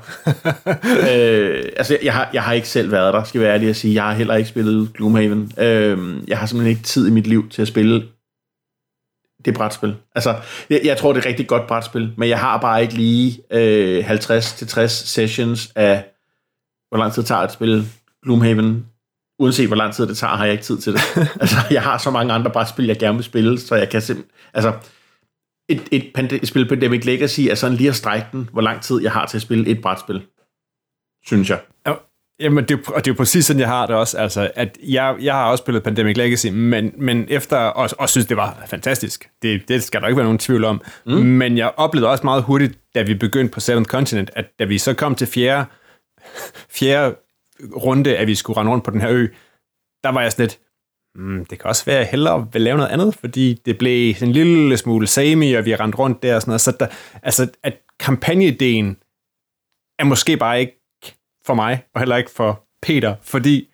[1.13, 3.75] øh, altså jeg har, jeg har ikke selv været der, skal jeg være ærlig at
[3.75, 3.93] sige.
[3.93, 5.51] Jeg har heller ikke spillet Gloomhaven.
[5.57, 8.03] Øh, jeg har simpelthen ikke tid i mit liv til at spille
[9.45, 9.95] det brætspil.
[10.15, 10.35] Altså,
[10.69, 13.41] jeg, jeg tror, det er et rigtig godt brætspil, men jeg har bare ikke lige
[13.51, 16.05] øh, 50-60 sessions af,
[16.89, 17.87] hvor lang tid tager et spil
[18.23, 18.85] Gloomhaven.
[19.39, 21.01] Uanset hvor lang tid det tager, har jeg ikke tid til det.
[21.41, 24.31] altså, jeg har så mange andre brætspil, jeg gerne vil spille, så jeg kan simpelthen...
[24.53, 24.73] Altså,
[25.69, 28.81] et, et, et, et spil Pandemic Legacy er sådan lige at strække den, hvor lang
[28.81, 30.21] tid jeg har til at spille et brætspil.
[31.25, 31.59] Synes jeg.
[32.39, 34.17] Jamen, det, og det er jo præcis sådan, jeg har det også.
[34.17, 38.27] Altså, at jeg, jeg har også spillet Pandemic Legacy, men, men efter, og, og synes,
[38.27, 39.29] det var fantastisk.
[39.41, 40.81] Det, det skal der ikke være nogen tvivl om.
[41.05, 41.13] Mm.
[41.13, 44.77] Men jeg oplevede også meget hurtigt, da vi begyndte på Seventh Continent, at da vi
[44.77, 45.65] så kom til fjerde,
[46.79, 47.15] fjerde
[47.75, 49.27] runde, at vi skulle rende rundt på den her ø,
[50.03, 50.59] der var jeg sådan lidt,
[51.15, 54.15] mm, det kan også være, at jeg hellere vil lave noget andet, fordi det blev
[54.21, 56.61] en lille smule samey, og vi rendte rundt der og sådan noget.
[56.61, 56.87] Så der,
[57.23, 58.97] altså, at kampagneideen
[59.99, 60.78] er måske bare ikke
[61.49, 63.67] for mig, og heller ikke for Peter, fordi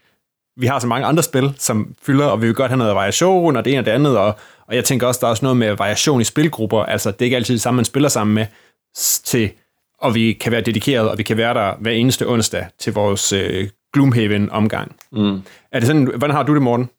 [0.58, 3.56] vi har så mange andre spil, som fylder, og vi vil godt have noget variation,
[3.56, 4.36] og det ene og det andet, og,
[4.68, 7.26] og jeg tænker også, der er også noget med variation i spilgrupper, altså det er
[7.26, 8.46] ikke altid det samme, man spiller sammen med,
[9.24, 9.52] til,
[10.00, 13.34] og vi kan være dedikeret, og vi kan være der hver eneste onsdag til vores
[13.34, 14.96] øh, Gloomhaven-omgang.
[15.12, 15.42] Mm.
[15.72, 16.90] Er det sådan, hvordan har du det, Morten?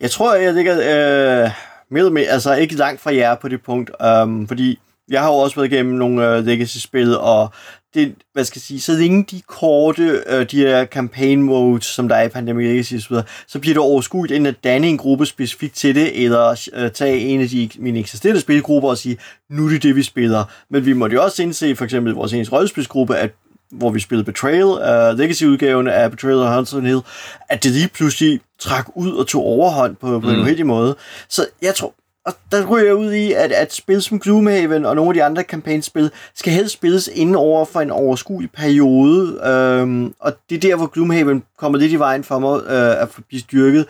[0.00, 1.50] Jeg tror, jeg ligger øh,
[1.90, 3.90] med, med, altså ikke langt fra jer på det punkt,
[4.22, 4.78] um, fordi
[5.10, 7.50] jeg har jo også været igennem nogle uh, legacy-spil, og
[7.94, 12.08] det, hvad skal jeg sige, så længe de korte, uh, de her campaign modes, som
[12.08, 15.26] der er i Pandemic Legacy, så, så bliver det overskueligt enten at danne en gruppe
[15.26, 19.18] specifikt til det, eller uh, tage en af de, mine eksisterende spilgrupper og sige,
[19.50, 20.44] nu er det det, vi spiller.
[20.70, 23.30] Men vi måtte jo også indse, for eksempel vores eneste rollespilsgruppe, at
[23.70, 27.00] hvor vi spillede Betrayal, uh, Legacy-udgaven af Betrayal og Hunter Hill,
[27.48, 30.34] at det lige pludselig trak ud og tog overhånd på, på mm.
[30.34, 30.96] en uheldig måde.
[31.28, 31.94] Så jeg tror,
[32.28, 35.24] og der ryger jeg ud i, at, at spil som Gloomhaven og nogle af de
[35.24, 39.40] andre kampagnespil skal helst spilles inden over for en overskuelig periode.
[39.46, 43.08] Øhm, og det er der, hvor Gloomhaven kommer lidt i vejen for mig øh, at
[43.28, 43.86] blive styrket.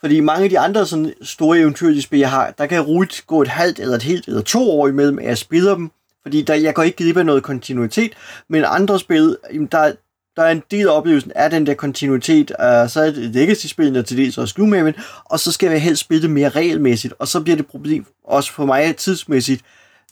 [0.00, 3.42] Fordi mange af de andre sådan, store eventyrlige spil, jeg har, der kan roligt gå
[3.42, 5.90] et halvt eller et helt eller to år imellem, at jeg spiller dem.
[6.22, 8.12] Fordi der, jeg går ikke glip af noget kontinuitet.
[8.48, 9.92] Men andre spil, jamen der,
[10.36, 14.02] der er en del af oplevelsen af den der kontinuitet, uh, så er det Legacy-spillene
[14.02, 14.94] til dels også Gloomhaven,
[15.24, 18.52] og så skal jeg helst spille det mere regelmæssigt, og så bliver det problem også
[18.52, 19.62] for mig tidsmæssigt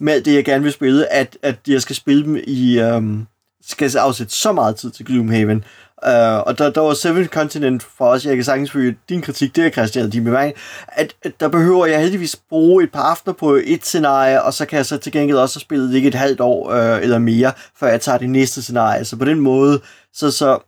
[0.01, 3.27] med det, jeg gerne vil spille, at, at jeg skal spille dem i, um,
[3.67, 5.65] skal afsætte så meget tid til Gloomhaven,
[6.07, 9.57] Uh, og der, der var Seven Continent for os, jeg kan sagtens følge din kritik,
[9.57, 10.57] det er Christian, din bemærkning,
[10.89, 14.67] at, at der behøver jeg heldigvis bruge et par aftener på et scenarie, og så
[14.67, 17.89] kan jeg så til gengæld også spille ikke et halvt år uh, eller mere, før
[17.89, 19.05] jeg tager det næste scenarie.
[19.05, 19.81] Så på den måde,
[20.15, 20.59] så, så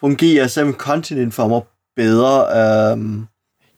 [0.00, 1.60] fungerer Seven Continent for mig
[1.96, 2.92] bedre.
[2.92, 3.28] Um,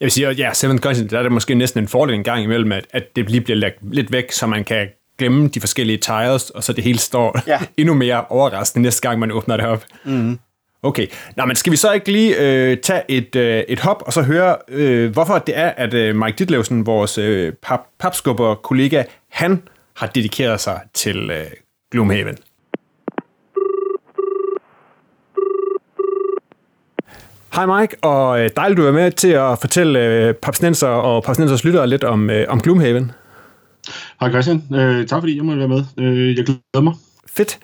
[0.01, 2.25] jeg vil sige, at ja, Seven Continent, der er det måske næsten en fordel en
[2.25, 5.61] gang imellem, at, at det lige bliver lagt lidt væk, så man kan glemme de
[5.61, 7.61] forskellige tiles, og så det hele står ja.
[7.79, 9.85] endnu mere overraskende næste gang, man åbner det op.
[10.05, 10.39] Mm.
[10.85, 14.13] Okay, Nå, men skal vi så ikke lige øh, tage et, øh, et hop, og
[14.13, 19.63] så høre, øh, hvorfor det er, at øh, Mike Ditlevsen, vores øh, pap, papskubber-kollega, han
[19.97, 21.45] har dedikeret sig til øh,
[21.91, 22.37] Gloomhaven.
[27.55, 31.65] Hej Mike, og øh, dejligt du er med til at fortælle øh, Papsnenser og Papsnensers
[31.65, 33.13] lyttere lidt om, øh, om Gloomhaven.
[34.21, 35.85] Hej Christian, øh, tak fordi jeg måtte være med.
[35.99, 36.95] Øh, jeg glæder mig.
[37.27, 37.59] Fedt.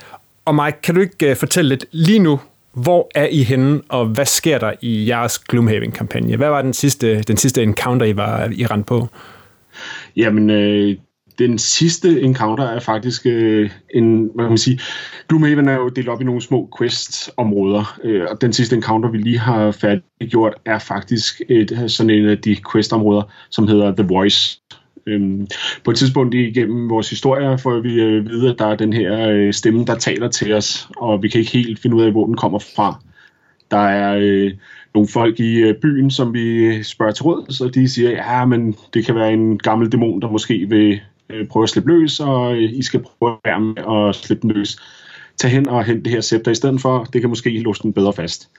[0.45, 2.41] Og Mike, kan du ikke øh, fortælle lidt lige nu,
[2.83, 6.37] hvor er I henne, og hvad sker der i jeres Gloomhaven-kampagne?
[6.37, 9.09] Hvad var den sidste, den sidste encounter, I var I rent på?
[10.17, 10.97] Jamen, øh,
[11.39, 14.81] den sidste encounter er faktisk øh, en, hvad kan man sige,
[15.29, 19.19] Gloomhaven er jo delt op i nogle små quest-områder, øh, og den sidste encounter, vi
[19.19, 24.61] lige har færdiggjort, er faktisk et, sådan en af de quest-områder, som hedder The Voice.
[25.09, 25.47] Øhm,
[25.85, 29.29] på et tidspunkt igennem vores historie får vi øh, vide, at der er den her
[29.29, 32.27] øh, stemme, der taler til os, og vi kan ikke helt finde ud af, hvor
[32.27, 33.03] den kommer fra.
[33.71, 34.53] Der er øh,
[34.95, 38.45] nogle folk i øh, byen, som vi øh, spørger til råd, så de siger, ja,
[38.45, 42.21] men det kan være en gammel dæmon, der måske vil øh, prøve at slippe løs,
[42.21, 44.77] og øh, I skal prøve at være med at slippe den løs.
[45.37, 47.93] Tag hen og hente det her scepter i stedet for, det kan måske låse den
[47.93, 48.51] bedre fast.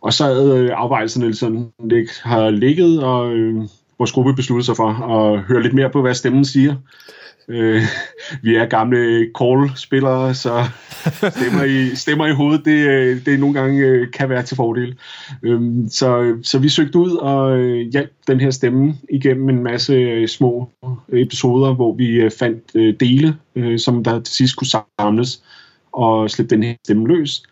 [0.00, 3.64] Og så er øh, afvejelserne sådan, det har ligget, og øh,
[4.00, 6.76] vores gruppe besluttede sig for at høre lidt mere på, hvad stemmen siger.
[7.48, 7.82] Øh,
[8.42, 10.64] vi er gamle call-spillere, så
[11.30, 14.98] stemmer i, stemmer i hovedet, det, det nogle gange øh, kan være til fordel.
[15.42, 19.94] Øh, så, så vi søgte ud og øh, hjalp den her stemme igennem en masse
[19.94, 20.70] øh, små
[21.12, 23.36] episoder, hvor vi fandt dele,
[23.78, 25.42] som der til sidst kunne samles
[25.92, 27.42] og slippe den her stemme løs.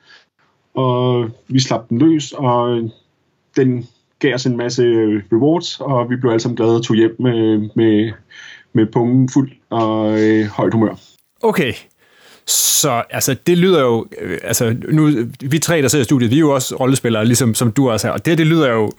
[0.75, 2.91] Og vi slap den løs, og
[3.57, 3.89] den
[4.21, 4.83] gav os en masse
[5.33, 8.13] rewards, og vi blev alle sammen glade og tog hjem med, med
[8.73, 10.95] med pungen fuld og øh, højt humør.
[11.43, 11.73] Okay,
[12.47, 16.37] så altså, det lyder jo, øh, altså nu, vi tre, der sidder i studiet, vi
[16.37, 18.93] er jo også rollespillere, ligesom som du også er, og det, det lyder jo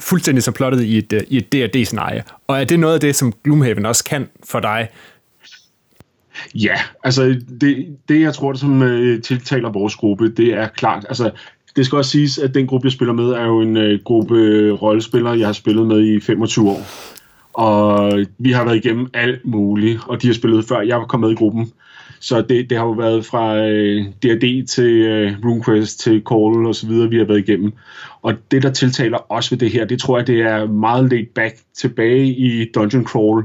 [0.00, 2.22] fuldstændig som plottet i et, øh, i et D&D-scenarie.
[2.46, 4.88] Og er det noget af det, som Gloomhaven også kan for dig?
[6.54, 11.30] Ja, altså det, det jeg tror, som øh, tiltaler vores gruppe, det er klart, altså
[11.76, 14.34] det skal også siges, at den gruppe, jeg spiller med, er jo en øh, gruppe
[14.70, 16.82] rollespillere, jeg har spillet med i 25 år.
[17.52, 21.28] Og vi har været igennem alt muligt, og de har spillet før jeg var kommet
[21.28, 21.72] med i gruppen.
[22.20, 26.74] Så det, det har jo været fra øh, D&D til øh, RuneQuest til Call og
[26.74, 27.72] så videre, vi har været igennem.
[28.22, 31.26] Og det, der tiltaler os ved det her, det tror jeg, det er meget laid
[31.34, 33.44] back tilbage i Dungeon Crawl,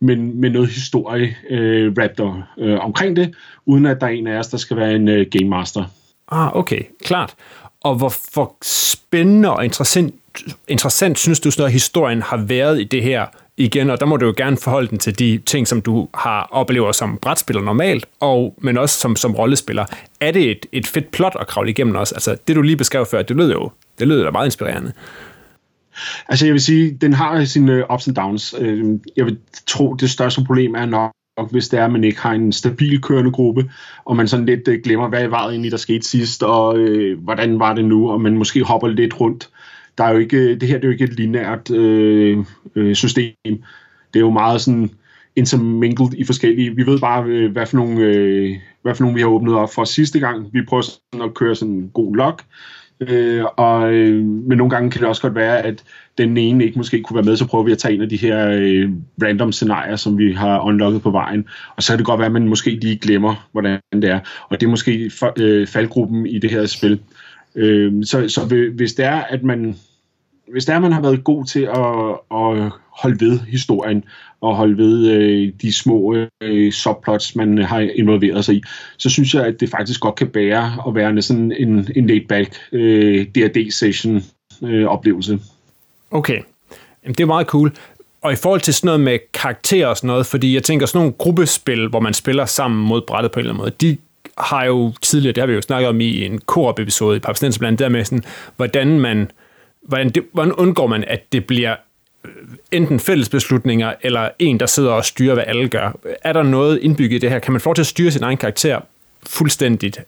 [0.00, 3.34] men med noget historie øh, raptor øh, omkring det,
[3.66, 5.84] uden at der er en af os, der skal være en øh, Game Master.
[6.28, 7.34] Ah, okay, klart.
[7.84, 10.14] Og hvor, hvor spændende og interessant,
[10.68, 14.26] interessant synes du, at historien har været i det her igen, og der må du
[14.26, 18.54] jo gerne forholde den til de ting, som du har oplever som brætspiller normalt, og,
[18.58, 19.84] men også som, som rollespiller.
[20.20, 22.14] Er det et, et fedt plot at kravle igennem også?
[22.14, 24.92] Altså, det du lige beskrev før, det lød jo det lød da meget inspirerende.
[26.28, 28.54] Altså, jeg vil sige, den har sine øh, ups and downs.
[28.58, 28.84] Øh,
[29.16, 31.12] jeg vil tro, det største problem er nok,
[31.50, 33.70] hvis det er, at man ikke har en stabil kørende gruppe,
[34.04, 37.22] og man sådan lidt øh, glemmer, hvad var det egentlig, der skete sidst, og øh,
[37.22, 39.50] hvordan var det nu, og man måske hopper lidt rundt
[39.98, 43.34] der er jo ikke, det her det er jo ikke et lineært øh, øh, system.
[44.14, 44.90] Det er jo meget sådan
[45.36, 46.76] intermingled i forskellige.
[46.76, 49.74] Vi ved bare, øh, hvad for nogle, øh, hvad for nogle vi har åbnet op
[49.74, 50.52] for sidste gang.
[50.52, 52.38] Vi prøver sådan at køre sådan en god log.
[53.08, 55.84] Øh, og, øh, men nogle gange kan det også godt være, at
[56.18, 58.16] den ene ikke måske kunne være med, så prøver vi at tage en af de
[58.16, 58.90] her øh,
[59.22, 61.44] random scenarier, som vi har unlocket på vejen.
[61.76, 64.20] Og så kan det godt være, at man måske lige glemmer, hvordan det er.
[64.48, 67.00] Og det er måske for, øh, faldgruppen i det her spil.
[67.54, 69.76] Øh, så, så hvis det er, at man
[70.52, 74.04] hvis det er, man har været god til at, at holde ved historien
[74.40, 78.62] og holde ved øh, de små øh, subplots, man har involveret sig i,
[78.98, 82.58] så synes jeg, at det faktisk godt kan bære at være sådan en, en laid-back
[82.72, 84.22] øh, D&D-session
[84.62, 85.38] øh, oplevelse.
[86.10, 86.38] Okay,
[87.04, 87.72] Jamen, det er meget cool.
[88.22, 90.98] Og i forhold til sådan noget med karakterer og sådan noget, fordi jeg tænker sådan
[90.98, 93.96] nogle gruppespil, hvor man spiller sammen mod brættet på en eller anden måde, de
[94.38, 97.78] har jo tidligere, det har vi jo snakket om i en koop-episode i Papstens blandt
[97.78, 98.24] der med sådan,
[98.56, 99.30] hvordan man,
[99.82, 101.76] hvordan, det, hvordan undgår man, at det bliver
[102.72, 105.98] enten fælles beslutninger, eller en, der sidder og styrer, hvad alle gør.
[106.22, 107.38] Er der noget indbygget i det her?
[107.38, 108.80] Kan man få til at styre sin egen karakter
[109.26, 110.00] fuldstændigt?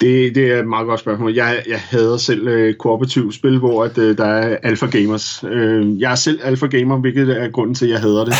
[0.00, 1.34] Det, det er et meget godt spørgsmål.
[1.34, 5.44] Jeg, jeg hader selv øh, kooperativt spil, hvor at, øh, der er alfa gamers.
[5.50, 8.34] Øh, jeg er selv alfa gamer, hvilket er grunden til, at jeg hader det.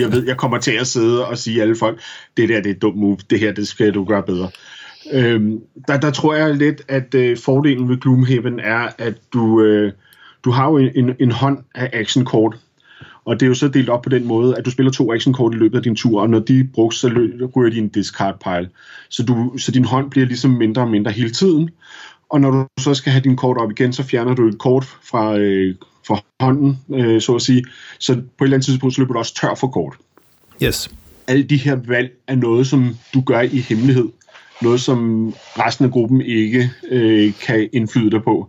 [0.00, 2.00] Jeg ved, jeg kommer til at sidde og sige alle folk,
[2.36, 4.50] det der det er et dumt move, det her det skal du gøre bedre.
[5.12, 5.40] Øh,
[5.88, 9.92] der, der tror jeg lidt, at øh, fordelen ved Gloomhaven er, at du, øh,
[10.44, 12.56] du har jo en, en hånd af actionkort,
[13.24, 15.54] og det er jo så delt op på den måde, at du spiller to actionkort
[15.54, 18.40] i løbet af din tur, og når de er brugt, så ryger de en discard
[18.44, 18.68] pile.
[19.08, 21.70] Så, du, så din hånd bliver ligesom mindre og mindre hele tiden,
[22.28, 24.84] og når du så skal have din kort op igen, så fjerner du et kort
[24.84, 25.74] fra, øh,
[26.06, 27.64] fra hånden, øh, så at sige.
[27.98, 29.94] Så på et eller andet tidspunkt, så løber du også tør for kort.
[30.62, 30.90] Yes.
[31.26, 34.08] Alle de her valg er noget, som du gør i hemmelighed
[34.62, 38.48] noget, som resten af gruppen ikke øh, kan indflyde dig på.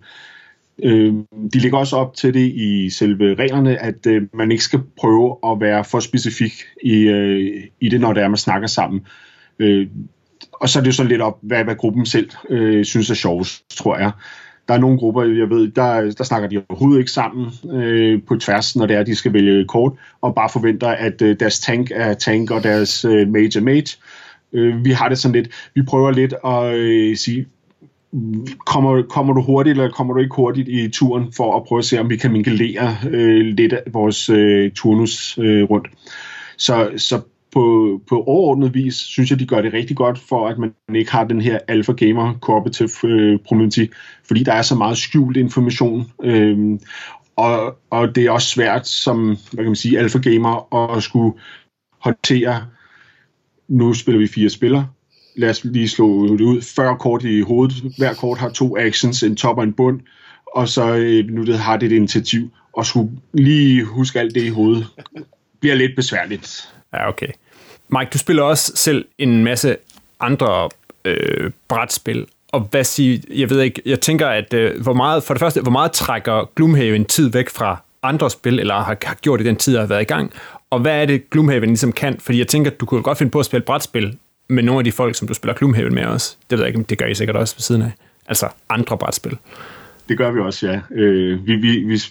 [0.84, 1.14] Øh,
[1.54, 5.38] de ligger også op til det i selve reglerne, at øh, man ikke skal prøve
[5.46, 9.02] at være for specifik i, øh, i det, når det er, man snakker sammen.
[9.60, 9.88] Øh,
[10.54, 13.16] og så er det jo sådan lidt op, hvad, hvad gruppen selv øh, synes er
[13.16, 14.12] sjovest, tror jeg.
[14.68, 18.36] Der er nogle grupper, jeg ved, der, der snakker de overhovedet ikke sammen øh, på
[18.36, 21.92] tværs, når det er, de skal vælge kort, og bare forventer, at øh, deres tank
[21.96, 23.98] er tank, og deres øh, mage er mage.
[24.54, 27.46] Øh, vi har det sådan lidt, vi prøver lidt at øh, sige,
[28.66, 31.86] kommer, kommer du hurtigt, eller kommer du ikke hurtigt i turen, for at prøve at
[31.86, 35.88] se, om vi kan minkelere øh, lidt af vores øh, turnus øh, rundt.
[36.58, 37.22] Så, så
[37.54, 41.12] på, på overordnet vis, synes jeg, de gør det rigtig godt, for at man ikke
[41.12, 43.92] har den her alpha gamer cooperative øh, problematik,
[44.28, 46.80] fordi der er så meget skjult information, øh,
[47.36, 51.40] og, og det er også svært som, hvad kan man sige, alpha gamer at skulle
[52.00, 52.66] håndtere
[53.68, 54.88] nu spiller vi fire spillere.
[55.36, 56.62] Lad os lige slå det ud.
[56.62, 57.76] 40 kort i hovedet.
[57.98, 60.00] Hver kort har to actions, en top og en bund.
[60.56, 64.44] og så øh, nu det har det et initiativ, og skulle lige huske alt det
[64.44, 64.88] i hovedet,
[65.60, 66.70] bliver lidt besværligt.
[66.94, 67.28] Ja, okay.
[67.90, 69.78] Mike, du spiller også selv en masse
[70.20, 70.70] andre
[71.06, 75.34] øh, brætspil, og hvad siger, jeg ved ikke, jeg tænker, at øh, hvor meget, for
[75.34, 79.42] det første, hvor meget trækker Gloomhaven tid væk fra andre spil, eller har, har gjort
[79.42, 80.34] i den tid, der har været i gang,
[80.70, 82.20] og hvad er det, Gloomhaven ligesom kan?
[82.20, 84.18] Fordi jeg tænker, at du kunne godt finde på at spille brætspil
[84.54, 86.36] med nogle af de folk, som du spiller Gloomhaven med også.
[86.50, 87.92] Det ved jeg ikke, det gør I sikkert også ved siden af.
[88.28, 89.38] Altså andre brætspil.
[90.10, 90.80] Det gør vi også, ja.
[90.96, 92.02] Øh, vi, vi, vi,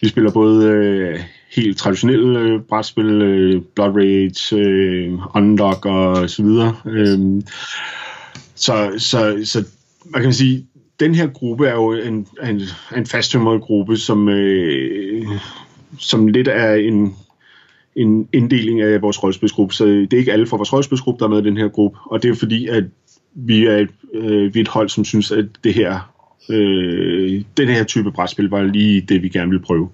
[0.00, 1.20] vi spiller både øh,
[1.56, 6.76] helt traditionelle øh, brætspil, øh, Blood Rage, øh, Unlock og så videre.
[6.86, 7.18] Øh,
[8.54, 9.64] så, så, så
[10.04, 10.66] man kan sige,
[11.00, 12.60] den her gruppe er jo en, en,
[12.96, 15.26] en fasttømret gruppe, som, øh,
[15.98, 17.16] som lidt er en,
[17.96, 19.74] en inddeling af vores rollespilsgruppe.
[19.74, 21.98] Så det er ikke alle fra vores rollespilsgruppe, der er med i den her gruppe.
[22.04, 22.84] Og det er fordi, at
[23.34, 26.12] vi er, et, øh, vi er et hold, som synes, at det her,
[26.50, 29.88] øh, den her type brætspil var lige det, vi gerne vil prøve.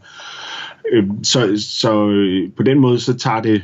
[0.93, 3.63] Øh, så så øh, på den måde, så tager det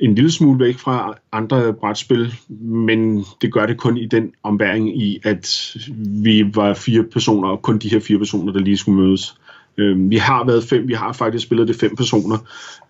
[0.00, 5.02] en lille smule væk fra andre brætspil, men det gør det kun i den ombæring
[5.02, 5.76] i, at
[6.22, 9.34] vi var fire personer, og kun de her fire personer, der lige skulle mødes.
[9.78, 12.38] Øh, vi har været fem, vi har faktisk spillet det fem personer.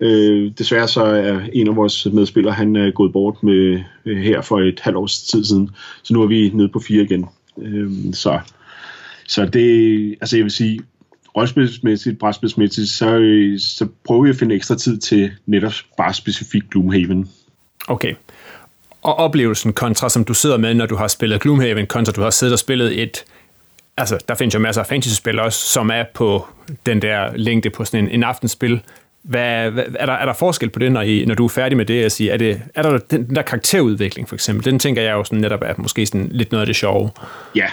[0.00, 4.40] Øh, desværre så er en af vores medspillere, han er gået bort med øh, her
[4.40, 5.70] for et halvt års tid siden,
[6.02, 7.26] så nu er vi nede på fire igen.
[7.62, 8.40] Øh, så,
[9.28, 10.80] så det, altså jeg vil sige,
[11.36, 16.70] rollespilsmæssigt, brætspilsmæssigt, så, øh, så prøver vi at finde ekstra tid til netop bare specifikt
[16.70, 17.28] Gloomhaven.
[17.88, 18.14] Okay.
[19.02, 22.30] Og oplevelsen kontra, som du sidder med, når du har spillet Gloomhaven, kontra du har
[22.30, 23.24] siddet og spillet et,
[23.96, 26.46] altså der findes jo masser af fantasy-spil også, som er på
[26.86, 28.80] den der længde på sådan en, en aftenspil.
[29.22, 31.76] Hvad, hvad, er, der, er der forskel på det, når, I, når du er færdig
[31.76, 32.04] med det?
[32.04, 34.64] At sige, er, det, er der den, den der karakterudvikling, for eksempel?
[34.64, 37.10] Den tænker jeg jo sådan netop er måske sådan lidt noget af det sjove.
[37.56, 37.66] Ja,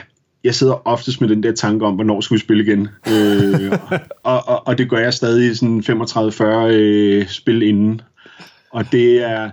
[0.43, 2.88] jeg sidder oftest med den der tanke om, hvornår skal vi spille igen.
[3.08, 3.71] øh,
[4.23, 8.01] og, og, og det gør jeg stadig sådan 35-40 øh, spil inden.
[8.71, 9.49] Og det er,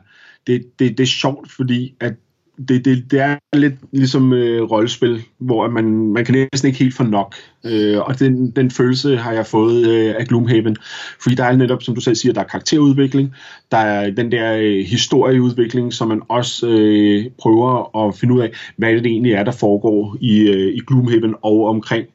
[0.46, 2.12] det, det, det er sjovt, fordi at
[2.58, 6.94] det, det, det er lidt ligesom øh, rollespil, hvor man, man kan næsten ikke helt
[6.94, 7.34] få nok.
[7.64, 10.76] Øh, og den, den følelse har jeg fået øh, af Gloomhaven.
[11.22, 13.34] Fordi der er netop, som du selv siger, der er karakterudvikling,
[13.70, 18.52] der er den der øh, historieudvikling, som man også øh, prøver at finde ud af,
[18.76, 22.06] hvad det egentlig er, der foregår i, øh, i Gloomhaven og omkring.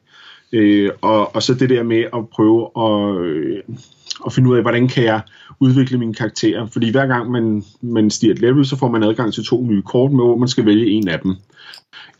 [0.52, 3.62] Øh, og, og så det der med at prøve at, øh,
[4.26, 5.20] at finde ud af, hvordan kan jeg
[5.60, 6.66] udvikle mine karakterer.
[6.66, 9.82] Fordi hver gang man, man stiger et level, så får man adgang til to nye
[9.82, 11.36] kort, med hvor man skal vælge en af dem.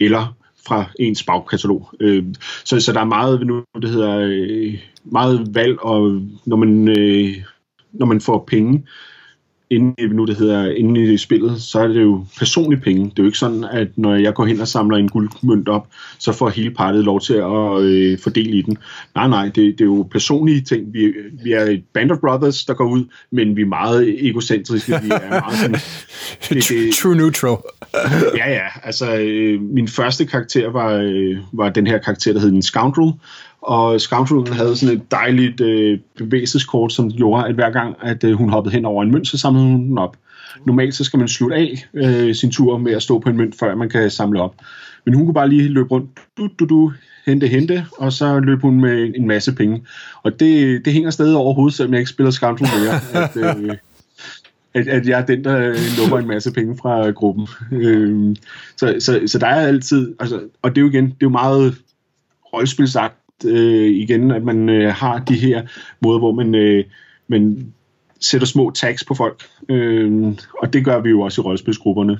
[0.00, 0.36] Eller
[0.66, 1.90] fra ens bagkatalog.
[2.00, 2.24] Øh,
[2.64, 7.36] så, så der er meget, nu det hedder, øh, meget valg, og når man, øh,
[7.92, 8.86] når man får penge,
[9.70, 13.04] inden i, nu det hedder, inden i spillet, så er det jo personlige penge.
[13.04, 15.86] Det er jo ikke sådan, at når jeg går hen og samler en guldmønt op,
[16.18, 18.78] så får hele partet lov til at øh, fordele i den.
[19.14, 20.92] Nej, nej, det, det er jo personlige ting.
[20.92, 21.12] Vi,
[21.44, 25.00] vi er et band of brothers, der går ud, men vi er meget egocentriske.
[25.02, 25.76] Vi er meget sådan,
[26.48, 27.56] det, det, True neutral.
[28.40, 28.66] ja, ja.
[28.82, 33.12] Altså, øh, min første karakter var, øh, var den her karakter, der hed en Scoundrel,
[33.62, 38.32] og Scoundrelen havde sådan et dejligt øh, bevægelseskort, som gjorde, at hver gang, at øh,
[38.32, 40.16] hun hoppede hen over en mønt, så samlede hun den op.
[40.66, 43.58] Normalt så skal man slutte af øh, sin tur med at stå på en mønt,
[43.58, 44.54] før man kan samle op.
[45.04, 46.92] Men hun kunne bare lige løbe rundt, du, du, du,
[47.26, 49.82] hente, hente, og så løb hun med en masse penge.
[50.22, 53.24] Og det, det hænger stadig over hovedet, selvom jeg ikke spiller Scoundrel mere.
[53.24, 53.76] At, øh,
[54.74, 57.48] at, at jeg er den, der øh, lukker en masse penge fra øh, gruppen.
[57.72, 58.36] Øh,
[58.76, 61.28] så, så, så der er altid, altså, og det er jo igen, det er jo
[61.28, 61.74] meget
[62.52, 63.14] rollespilsagt,
[63.44, 65.62] øh, igen, at man øh, har de her
[66.00, 66.84] måder, hvor man, øh,
[67.28, 67.72] man
[68.20, 69.42] sætter små tags på folk.
[69.68, 72.18] Øh, og det gør vi jo også i rollespilsgrupperne.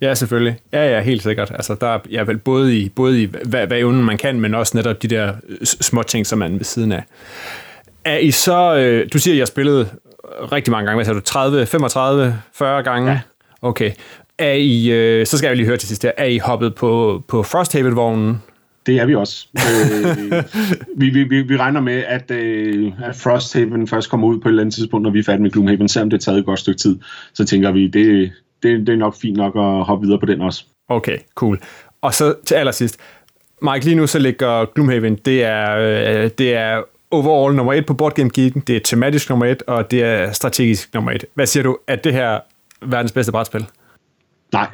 [0.00, 0.58] Ja, selvfølgelig.
[0.72, 1.50] Ja, ja, helt sikkert.
[1.54, 4.54] Altså, der er ja, vel både i, både i hvad, hvad evnen man kan, men
[4.54, 5.32] også netop de der
[5.64, 7.04] små ting, som man ved siden af.
[8.04, 9.90] Er I så, øh, du siger, at jeg har spillet
[10.52, 13.10] rigtig mange gange, hvad sagde du, 30, 35, 40 gange?
[13.10, 13.20] Ja.
[13.62, 13.90] Okay.
[14.38, 17.22] Er I, øh, så skal jeg lige høre til sidst her, er I hoppet på,
[17.28, 18.42] på Frosthaven-vognen?
[18.86, 19.48] Det er vi også.
[19.56, 20.42] øh,
[21.00, 24.62] vi, vi, vi regner med, at, øh, at Frosthaven først kommer ud på et eller
[24.62, 26.78] andet tidspunkt, når vi er færdige med Gloomhaven, selvom det har taget et godt stykke
[26.78, 26.98] tid.
[27.34, 30.40] Så tænker vi, det, det, det er nok fint nok at hoppe videre på den
[30.40, 30.64] også.
[30.88, 31.60] Okay, cool.
[32.02, 32.98] Og så til allersidst,
[33.62, 37.94] Mike, lige nu så ligger Gloomhaven, det er, øh, det er overall nummer et på
[37.94, 41.24] Board Game Geek, det er tematisk nummer et, og det er strategisk nummer et.
[41.34, 42.40] Hvad siger du, er det her
[42.86, 43.66] verdens bedste brætspil?
[44.52, 44.66] Nej.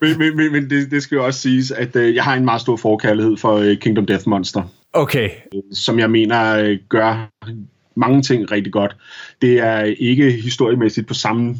[0.00, 2.44] men men, men, men det, det skal jo også siges, at øh, jeg har en
[2.44, 4.62] meget stor forkærlighed for øh, Kingdom Death Monster.
[4.92, 5.30] Okay.
[5.72, 7.30] Som jeg mener øh, gør
[7.96, 8.96] mange ting rigtig godt.
[9.42, 11.56] Det er ikke historiemæssigt på samme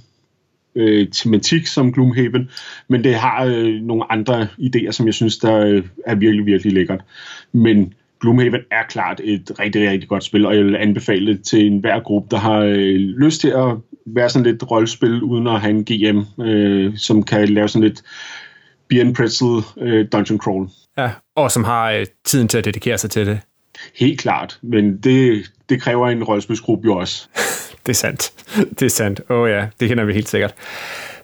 [0.74, 2.50] øh, tematik som Gloomhaven,
[2.88, 6.72] men det har øh, nogle andre idéer, som jeg synes, der øh, er virkelig, virkelig
[6.72, 7.00] lækkert.
[7.52, 11.66] Men Gloomhaven er klart et rigtig, rigtig godt spil, og jeg vil anbefale det til
[11.66, 13.76] enhver gruppe, der har øh, lyst til at
[14.14, 18.02] være sådan lidt rollespil, uden at have en GM, øh, som kan lave sådan lidt
[18.88, 20.68] Bien Pretzel øh, Dungeon Crawl.
[20.98, 23.40] Ja, og som har øh, tiden til at dedikere sig til det.
[23.96, 27.28] Helt klart, men det, det kræver en rollespilsgruppe jo også.
[27.86, 28.32] det er sandt.
[28.78, 29.20] Det er sandt.
[29.30, 30.54] Åh oh, ja, det kender vi helt sikkert.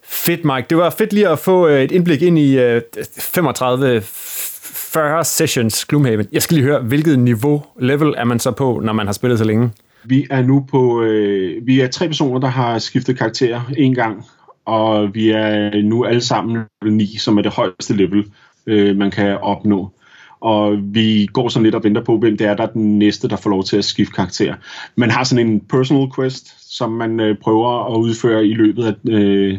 [0.05, 0.67] Fedt, Mike.
[0.71, 2.83] Det var fedt lige at få øh, et indblik ind i øh,
[3.19, 6.27] 35 40 sessions Gloomhaven.
[6.33, 9.39] Jeg skal lige høre, hvilket niveau, level er man så på, når man har spillet
[9.39, 9.71] så længe?
[10.05, 14.25] Vi er nu på, øh, vi er tre personer, der har skiftet karakter en gang,
[14.65, 18.25] og vi er øh, nu alle sammen level 9, som er det højeste level,
[18.67, 19.93] øh, man kan opnå.
[20.41, 23.29] Og vi går sådan lidt og venter på, hvem det er, der er den næste,
[23.29, 24.55] der får lov til at skifte karakter.
[24.97, 28.95] Man har sådan en personal quest, som man øh, prøver at udføre i løbet af,
[29.11, 29.59] øh,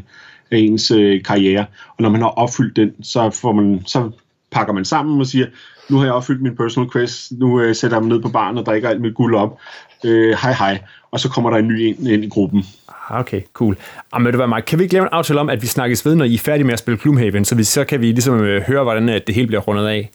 [0.51, 1.65] af ens øh, karriere.
[1.87, 4.11] Og når man har opfyldt den, så, får man, så
[4.51, 5.45] pakker man sammen og siger,
[5.89, 8.57] nu har jeg opfyldt min personal quest, nu øh, sætter jeg mig ned på baren
[8.57, 9.59] og drikker alt mit guld op.
[10.05, 10.81] Øh, hej hej.
[11.11, 12.65] Og så kommer der en ny ind, ind i gruppen.
[13.09, 13.77] Ah, okay, cool.
[14.13, 16.15] Jamen, det var Mark, kan vi ikke lave en aftale om, at vi snakkes ved,
[16.15, 18.61] når I er færdige med at spille Gloomhaven, så, vi, så kan vi ligesom øh,
[18.61, 20.09] høre, hvordan øh, det hele bliver rundet af.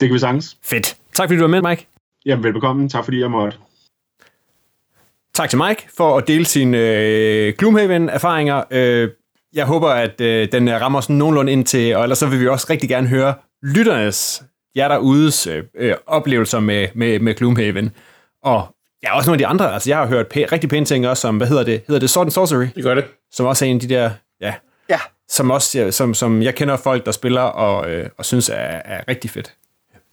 [0.00, 0.56] Det kan vi sagtens.
[0.64, 0.96] Fedt.
[1.14, 1.86] Tak fordi du var med, Mike.
[2.26, 2.88] Jamen, velbekomme.
[2.88, 3.58] Tak fordi jeg måtte.
[5.34, 8.62] Tak til Mike for at dele sine øh, Gloomhaven-erfaringer.
[8.70, 9.08] Øh,
[9.54, 12.48] jeg håber, at øh, den rammer sådan nogenlunde ind til, og ellers så vil vi
[12.48, 14.42] også rigtig gerne høre lytternes,
[14.76, 17.90] jer derudes øh, øh, oplevelser med, med, med Gloomhaven.
[18.42, 19.72] Og ja, også nogle af de andre.
[19.74, 21.82] Altså, jeg har hørt pæ- rigtig pæne ting også, som, hvad hedder det?
[21.86, 22.66] Hedder det Sword and Sorcery?
[22.74, 23.04] Det gør det.
[23.32, 24.10] Som også er en af de der,
[24.40, 24.54] ja,
[24.88, 24.98] Ja.
[25.28, 28.54] som også, ja, som, som jeg kender folk, der spiller og, øh, og synes er,
[28.54, 29.54] er rigtig fedt.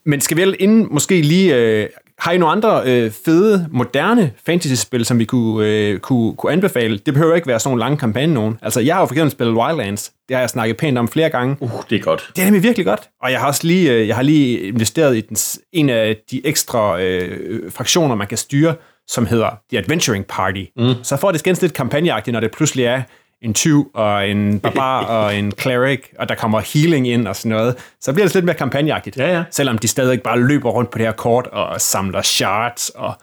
[0.06, 1.56] Men skal vi inden måske lige...
[1.56, 1.90] Øh,
[2.20, 6.98] har I nogle andre øh, fede, moderne fantasy-spil, som vi kunne, øh, kunne, kunne anbefale?
[6.98, 8.60] Det behøver ikke være sådan nogle lange kampagne nogen.
[8.62, 10.12] Altså, jeg har jo for eksempel spillet Wildlands.
[10.28, 11.58] Det har jeg snakket pænt om flere gange.
[11.60, 12.32] Uh, det er godt.
[12.36, 13.10] Det er nemlig virkelig godt.
[13.24, 15.38] Og jeg har også lige, øh, jeg har lige investeret i den,
[15.74, 18.76] en af de ekstra øh, fraktioner, man kan styre,
[19.08, 20.64] som hedder The Adventuring Party.
[20.78, 20.94] Mm.
[21.04, 23.02] Så får det skændes lidt kampagneagtigt, når det pludselig er
[23.42, 27.58] en tyv og en barbar og en cleric, og der kommer healing ind og sådan
[27.58, 27.76] noget.
[28.02, 29.18] Så bliver det lidt mere kampagneagtigt.
[29.18, 29.44] Ja, ja.
[29.52, 33.14] Selvom de stadig bare løber rundt på det her kort og samler shards og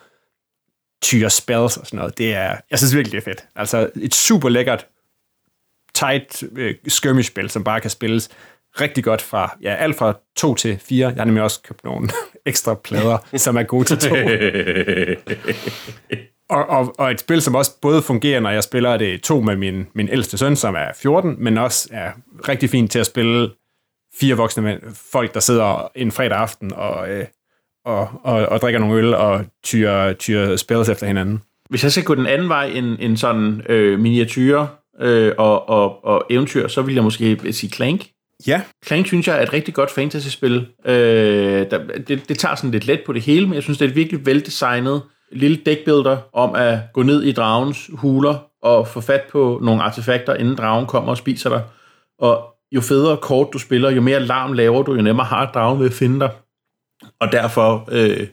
[1.02, 2.18] tyrer spells og sådan noget.
[2.18, 3.44] Det er, jeg synes virkelig, det er fedt.
[3.56, 4.86] Altså et super lækkert
[5.94, 8.28] tight øh, skirmish-spil, som bare kan spilles
[8.80, 11.08] rigtig godt fra, ja, alt fra 2 til 4.
[11.08, 12.08] Jeg har nemlig også købt nogle
[12.46, 14.14] ekstra plader, som er gode til 2.
[16.50, 19.56] og, og, og et spil, som også både fungerer, når jeg spiller det to med
[19.56, 22.10] min, min ældste søn, som er 14, men også er
[22.48, 23.50] rigtig fint til at spille
[24.20, 24.80] fire voksne mænd,
[25.12, 27.24] folk, der sidder en fredag aften og, øh,
[27.84, 31.42] og, og, og drikker nogle øl og tyrer, tyrer spells efter hinanden.
[31.70, 34.66] Hvis jeg skal gå den anden vej end, end sådan øh, miniatyrer
[35.00, 38.06] øh, og, og, og eventyr, så vil jeg måske sige Clank.
[38.46, 40.66] Ja, Clank synes jeg er et rigtig godt fantasy-spil.
[40.86, 41.78] Øh, der,
[42.08, 43.96] det, det tager sådan lidt let på det hele, men jeg synes, det er et
[43.96, 45.02] virkelig veldesignet
[45.34, 50.34] lille dækbuilder om at gå ned i dragens huler og få fat på nogle artefakter,
[50.34, 51.62] inden dragen kommer og spiser dig.
[52.18, 55.80] Og jo federe kort du spiller, jo mere larm laver du, jo nemmere har dragen
[55.80, 56.30] ved at finde dig.
[57.20, 58.26] Og derfor øh,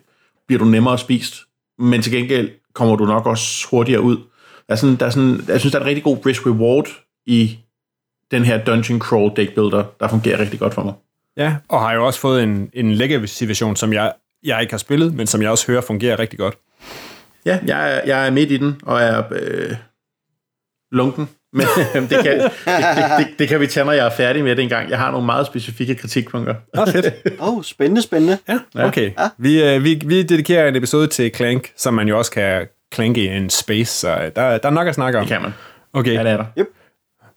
[0.48, 1.36] bliver du nemmere spist.
[1.80, 4.18] Men til gengæld kommer du nok også hurtigere ud.
[4.68, 6.90] Der er sådan, der er sådan, jeg synes, der er en rigtig god risk-reward
[7.26, 7.60] i
[8.32, 10.94] den her Dungeon Crawl deck builder, der fungerer rigtig godt for mig.
[11.38, 15.14] Ja, og har jo også fået en, en legacy-version, som jeg, jeg ikke har spillet,
[15.14, 16.58] men som jeg også hører fungerer rigtig godt.
[17.46, 19.76] Ja, jeg er, jeg er midt i den, og er øh,
[20.92, 21.30] lunken.
[21.54, 24.56] Men det kan, det, det, det, det kan vi tage, når jeg er færdig med
[24.56, 24.90] det engang.
[24.90, 26.56] Jeg har nogle meget specifikke kritikpunkter.
[26.88, 27.06] Fedt.
[27.42, 28.38] Åh, oh, spændende, spændende.
[28.48, 29.12] Ja, okay.
[29.20, 29.30] Ja.
[29.38, 33.24] Vi, øh, vi, vi dedikerer en episode til Clank, som man jo også kan clanke
[33.24, 35.26] i en space, så øh, der, der er nok at snakke om.
[35.26, 35.54] Det kan man.
[35.94, 36.14] Okay.
[36.14, 36.64] Ja, det er der.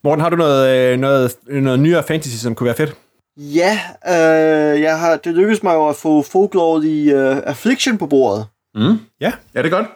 [0.05, 2.95] Morten, har du noget, øh, noget, noget nyere fantasy, som kunne være fedt?
[3.36, 3.78] Ja,
[4.09, 8.47] øh, jeg har, det lykkedes mig jo at få folklore i øh, Affliction på bordet.
[8.75, 8.99] Mm.
[9.20, 9.33] Ja.
[9.55, 9.87] Ja, det er godt.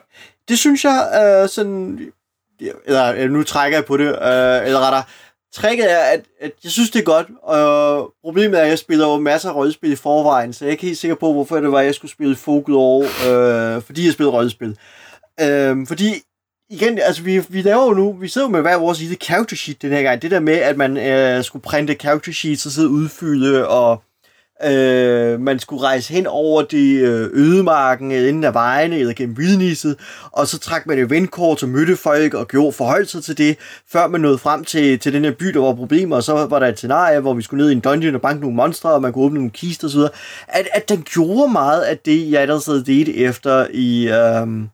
[0.49, 1.09] Det synes jeg
[1.43, 2.13] øh, sådan...
[2.85, 5.03] Eller nu trækker jeg på det, øh, eller rettere,
[5.53, 9.07] tricket er, at, at jeg synes, det er godt, og problemet er, at jeg spiller
[9.07, 11.73] jo masser af rollespil i forvejen, så jeg er ikke helt sikker på, hvorfor det
[11.73, 14.79] var, at jeg skulle spille folklore, øh, fordi jeg spiller rollespil.
[15.41, 16.15] Øh, fordi
[16.71, 19.57] igen, altså vi, vi laver jo nu, vi sidder jo med hver vores lille character
[19.57, 20.23] sheet den her gang.
[20.23, 24.03] Det der med, at man øh, skulle printe character sheets og sidde og udfylde, og
[24.65, 29.13] øh, man skulle rejse hen over de øh, ødemarken, øh, eller inden af vejene, eller
[29.13, 29.97] gennem vildnisset,
[30.33, 33.57] og så trak man eventkort og mødte folk og gjorde forholdt sig til det,
[33.93, 36.59] før man nåede frem til, til den her by, der var problemer, og så var
[36.59, 39.03] der et scenarie, hvor vi skulle ned i en dungeon og banke nogle monstre, og
[39.03, 40.01] man kunne åbne nogle kister osv.
[40.49, 44.09] At, at den gjorde meget af det, jeg ellers havde det efter i...
[44.09, 44.69] Øh,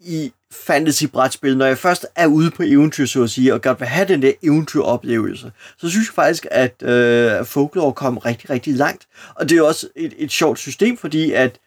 [0.00, 3.88] i fantasy-brætspil, når jeg først er ude på eventyr, så at sige, og godt vil
[3.88, 9.06] have den der eventyroplevelse, så synes jeg faktisk, at øh, Folklore kom rigtig, rigtig langt.
[9.34, 11.58] Og det er også et, et sjovt system, fordi at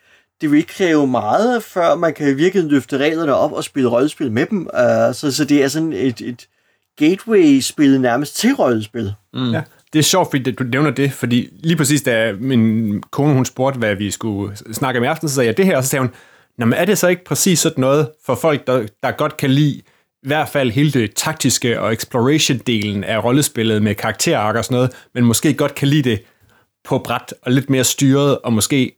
[0.42, 4.32] det vil ikke kræve meget, før man kan virkelig løfte reglerne op og spille rollespil
[4.32, 4.62] med dem.
[4.74, 6.48] Uh, så, så det er sådan et, et
[6.98, 9.14] gateway-spil nærmest til rollespil.
[9.34, 9.52] Mm.
[9.52, 9.62] Ja.
[9.94, 13.78] Det er sjovt, fordi du nævner det, fordi lige præcis da min kone hun spurgte,
[13.78, 16.02] hvad vi skulle snakke om i aften, så sagde jeg det her, og så sagde
[16.02, 16.12] hun,
[16.58, 19.52] Nå, men er det så ikke præcis sådan noget for folk, der, der godt kan
[19.52, 19.82] lide
[20.24, 24.92] i hvert fald hele det taktiske og exploration-delen af rollespillet med karakterark og sådan noget,
[25.14, 26.24] men måske godt kan lide det
[26.84, 28.96] på bræt og lidt mere styret, og måske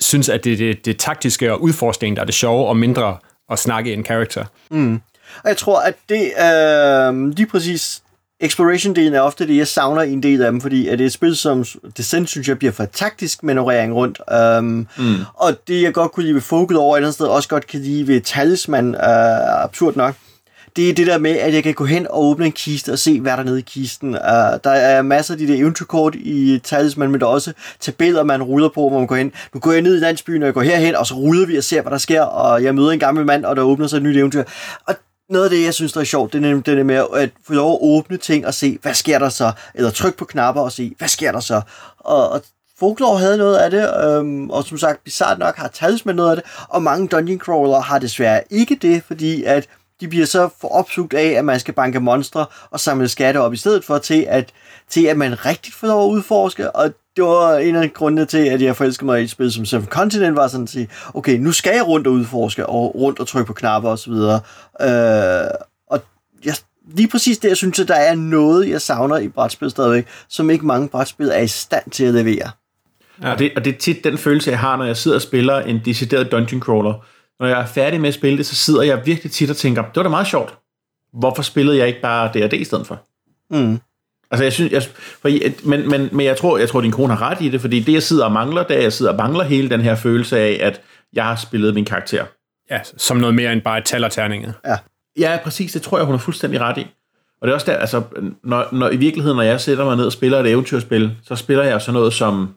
[0.00, 3.16] synes, at det er det, det taktiske og udforskning, der er det sjove, og mindre
[3.50, 4.44] at snakke en karakter.
[4.70, 5.00] Mm.
[5.42, 8.02] Og jeg tror, at det er øh, lige præcis
[8.40, 11.06] Exploration-delen er ofte det, jeg savner i en del af dem, fordi at det er
[11.06, 11.64] et spil, som
[11.96, 14.20] Descent, synes jeg, bliver for taktisk manøvrering rundt.
[14.58, 14.64] Um,
[14.98, 15.14] mm.
[15.34, 17.80] Og det, jeg godt kunne lide ved Fogel over et andet sted, også godt kan
[17.80, 20.14] lide ved Talisman, uh, absurd nok,
[20.76, 22.98] det er det der med, at jeg kan gå hen og åbne en kiste og
[22.98, 24.08] se, hvad der er nede i kisten.
[24.08, 24.20] Uh,
[24.64, 28.42] der er masser af de der eventyrkort i Talisman, men der er også tabeller, man
[28.42, 29.32] ruller på, hvor man går hen.
[29.54, 31.64] Nu går jeg ned i landsbyen, og jeg går herhen, og så ruller vi og
[31.64, 34.02] ser, hvad der sker, og jeg møder en gammel mand, og der åbner sig et
[34.02, 34.42] nyt eventyr.
[34.86, 34.94] Og
[35.30, 37.52] noget af det, jeg synes, der er sjovt, det er nemlig det med at få
[37.52, 39.52] lov at åbne ting og se, hvad sker der så?
[39.74, 41.60] Eller trykke på knapper og se, hvad sker der så?
[41.98, 42.42] Og, og
[42.78, 46.36] Folklore havde noget af det, øhm, og som sagt, bizart nok har Talisman noget af
[46.36, 49.68] det, og mange dungeon crawler har desværre ikke det, fordi at
[50.00, 53.52] de bliver så for opsugt af, at man skal banke monstre og samle skatte op
[53.52, 54.52] i stedet for til, at,
[54.90, 58.38] til at man rigtig får lov at udforske, og det var en af grundene til,
[58.38, 61.38] at jeg forelskede mig i et spil som Seven Continent, var sådan at sige, okay,
[61.38, 64.12] nu skal jeg rundt og udforske, og rundt og trykke på knapper osv.
[64.12, 65.50] Øh,
[65.86, 66.00] og
[66.44, 66.54] jeg,
[66.94, 70.50] lige præcis det, jeg synes, at der er noget, jeg savner i brætspil stadigvæk, som
[70.50, 72.50] ikke mange brætspil er i stand til at levere.
[73.22, 73.32] Ja.
[73.32, 75.60] Og, det, og det er tit den følelse, jeg har, når jeg sidder og spiller
[75.60, 77.04] en decideret dungeon crawler.
[77.40, 79.82] Når jeg er færdig med at spille det, så sidder jeg virkelig tit og tænker,
[79.82, 80.58] det var da meget sjovt.
[81.12, 83.00] Hvorfor spillede jeg ikke bare D&D i stedet for?
[83.50, 83.80] Mm.
[84.30, 84.82] Altså, jeg synes, jeg,
[85.22, 85.28] for,
[85.68, 87.92] men, men, men jeg tror, jeg tror, din kone har ret i det, fordi det,
[87.92, 90.58] jeg sidder og mangler, det er, jeg sidder og mangler hele den her følelse af,
[90.62, 90.80] at
[91.12, 92.24] jeg har spillet min karakter.
[92.70, 94.52] Ja, som noget mere end bare et tal og terninger.
[94.66, 94.76] Ja.
[95.18, 95.72] Ja, præcis.
[95.72, 96.86] Det tror jeg, hun er fuldstændig ret i.
[97.40, 98.02] Og det er også der, altså,
[98.44, 101.64] når, når, i virkeligheden, når jeg sætter mig ned og spiller et eventyrspil, så spiller
[101.64, 102.54] jeg sådan noget som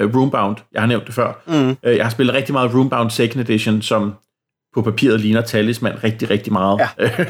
[0.00, 0.56] uh, Roombound.
[0.72, 1.42] Jeg har nævnt det før.
[1.46, 1.70] Mm.
[1.70, 4.14] Uh, jeg har spillet rigtig meget Roombound Second Edition, som
[4.74, 6.80] på papiret ligner Talisman rigtig, rigtig meget.
[6.80, 6.88] Ja.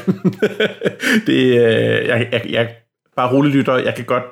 [1.27, 2.69] det, uh, jeg, jeg, jeg
[3.17, 4.23] bare rolig lytter, jeg kan godt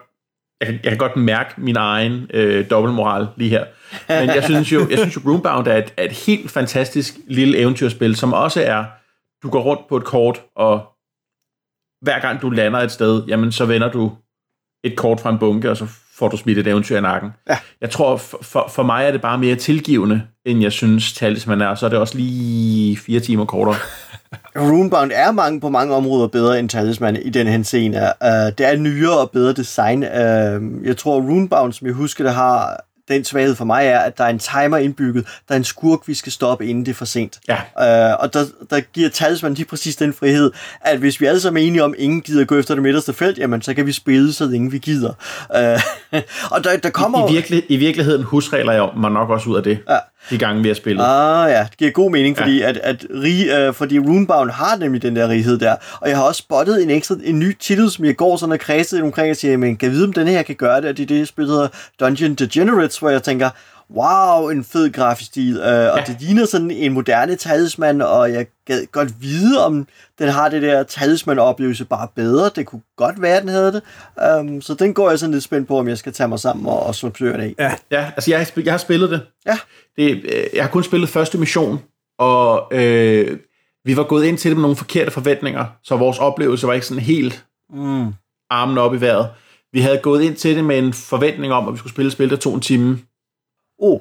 [0.59, 3.65] jeg kan, jeg kan godt mærke min egen øh, dobbeltmoral lige her.
[4.09, 7.57] Men jeg synes jo, jeg synes jo Roombound er et, er et helt fantastisk lille
[7.57, 8.86] eventyrspil, som også er,
[9.43, 10.86] du går rundt på et kort, og
[12.01, 14.11] hver gang du lander et sted, jamen så vender du
[14.83, 15.88] et kort fra en bunke, og så
[16.20, 17.30] får du smidt et eventyr i nakken.
[17.49, 17.57] Ja.
[17.82, 21.61] Jeg tror, for, for, for mig er det bare mere tilgivende, end jeg synes, Talisman
[21.61, 23.76] er, så er det også lige fire timer kortere.
[24.55, 27.97] Runebound er mange, på mange områder bedre end Talisman i den henseende.
[27.97, 30.03] Uh, det er nyere og bedre design.
[30.03, 34.18] Uh, jeg tror, Runebound, som jeg husker, det har den svaghed for mig er, at
[34.18, 35.26] der er en timer indbygget.
[35.47, 37.39] Der er en skurk, vi skal stoppe, inden det er for sent.
[37.47, 37.56] Ja.
[37.56, 40.51] Uh, og der, der giver Talisman lige præcis den frihed,
[40.82, 43.14] at hvis vi alle sammen er enige om, at ingen gider gå efter det midterste
[43.14, 45.14] felt, jamen så kan vi spille, så længe vi gider.
[45.49, 45.82] Uh,
[46.53, 47.28] og der, der kommer...
[47.28, 49.80] I, i, virkelig, I virkeligheden husregler jeg mig nok også ud af det.
[49.89, 49.97] Ja
[50.30, 51.03] de gange, vi har spillet.
[51.03, 52.69] Ah ja, det giver god mening, fordi, ja.
[52.69, 55.76] at, at rig, uh, fordi Runebound har nemlig den der righed der.
[56.01, 58.59] Og jeg har også spottet en ekstra, en ny titel, som jeg går sådan og
[58.59, 60.89] kredset omkring og siger, men kan jeg vide, om den her kan gøre det?
[60.89, 61.67] Og det er det, spil hedder
[61.99, 63.49] Dungeon Degenerates, hvor jeg tænker,
[63.89, 65.89] wow, en fed grafisk stil, uh, ja.
[65.89, 69.88] og det ligner sådan en moderne talisman, og jeg gad godt vide, om
[70.19, 72.49] den har det der talisman-oplevelse bare bedre.
[72.55, 73.81] Det kunne godt være, den havde det.
[74.39, 76.65] Um, så den går jeg sådan lidt spændt på, om jeg skal tage mig sammen
[76.65, 77.55] og, og slå den af.
[77.59, 79.21] Ja, ja altså jeg, jeg har spillet det.
[79.45, 79.57] Ja.
[79.97, 80.21] det.
[80.23, 81.79] Øh, jeg har kun spillet første mission,
[82.19, 83.38] og øh,
[83.86, 86.86] vi var gået ind til det med nogle forkerte forventninger, så vores oplevelse var ikke
[86.86, 88.13] sådan helt mm.
[88.49, 89.29] armen op i vejret.
[89.73, 92.13] Vi havde gået ind til det med en forventning om, at vi skulle spille et
[92.13, 92.99] spil, der tog en time.
[93.80, 93.99] Oh.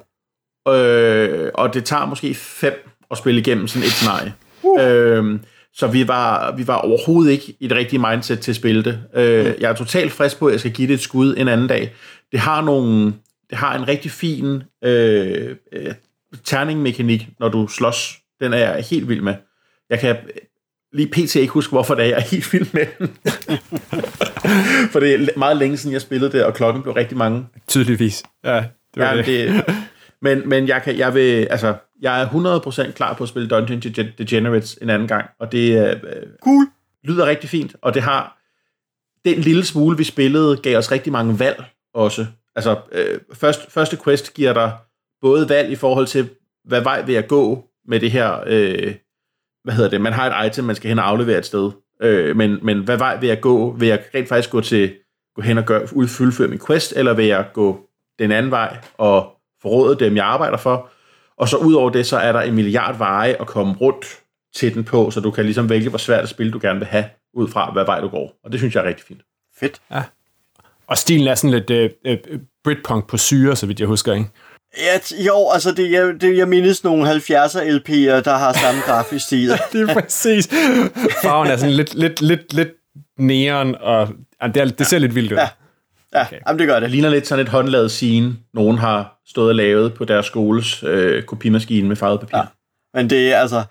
[0.67, 4.33] Øh, og det tager måske fem at spille igennem sådan et scenarie.
[4.63, 4.83] Uh.
[4.83, 5.39] Øh,
[5.73, 9.03] så vi var, vi var overhovedet ikke i det rigtige mindset til at spille det.
[9.15, 9.53] Øh, mm.
[9.59, 11.93] Jeg er totalt frisk på, at jeg skal give det et skud en anden dag.
[12.31, 13.13] Det har nogle,
[13.49, 15.93] det har en rigtig fin øh, øh,
[16.43, 18.17] terningmekanik, når du slås.
[18.41, 19.35] Den er jeg helt vild med.
[19.89, 20.15] Jeg kan
[20.93, 21.35] lige pt.
[21.35, 23.07] ikke huske, hvorfor det er, jeg er helt vild med den.
[24.91, 27.45] For det er meget længe siden, jeg spillede det, og klokken blev rigtig mange.
[27.67, 28.23] Tydeligvis.
[28.45, 28.63] Ja,
[28.95, 29.25] det var ja, det.
[29.25, 29.75] det.
[30.21, 32.27] Men, men jeg, kan, jeg vil, altså, jeg er
[32.87, 33.79] 100% klar på at spille Dungeon
[34.17, 36.01] Degenerates en anden gang, og det øh,
[36.43, 36.67] cool.
[37.03, 38.41] lyder rigtig fint, og det har
[39.25, 42.25] den lille smule, vi spillede, gav os rigtig mange valg også.
[42.55, 44.71] Altså, øh, først, første quest giver dig
[45.21, 46.29] både valg i forhold til,
[46.63, 48.95] hvad vej vil jeg gå med det her, øh,
[49.63, 51.71] hvad hedder det, man har et item, man skal hen og aflevere et sted,
[52.01, 53.71] øh, men, men hvad vej vil jeg gå?
[53.71, 54.93] Vil jeg rent faktisk gå til
[55.35, 57.89] gå hen og gøre, udfylde min quest, eller vil jeg gå
[58.19, 60.89] den anden vej og forråde dem, jeg arbejder for?
[61.37, 64.05] Og så ud over det, så er der en milliard veje at komme rundt
[64.55, 66.87] til den på, så du kan ligesom vælge, hvor svært et spil du gerne vil
[66.87, 68.33] have, ud fra hvad vej du går.
[68.43, 69.21] Og det synes jeg er rigtig fint.
[69.59, 69.81] Fedt.
[69.91, 70.03] Ja.
[70.87, 72.17] Og stilen er sådan lidt øh, øh,
[72.63, 74.29] Britpunk på syre, så vidt jeg husker, ikke?
[74.77, 79.25] Ja, jo, altså det, jeg, det, jeg mindes nogle 70'er LP'er, der har samme grafisk
[79.25, 79.49] stil.
[79.71, 80.47] det er præcis.
[81.21, 82.69] Farven er sådan lidt, lidt, lidt, lidt
[83.19, 84.09] neon, og
[84.41, 85.37] ja, det, er, det ser lidt vildt ud.
[85.37, 85.49] Ja,
[86.13, 86.39] ja okay.
[86.47, 86.81] jamen, det gør det.
[86.81, 90.83] Det ligner lidt sådan et håndlavet scene, nogen har stået og lavet på deres skoles
[90.83, 92.37] øh, kopimaskine med farvet papir.
[92.37, 92.43] Ja.
[92.93, 93.63] Men det er altså,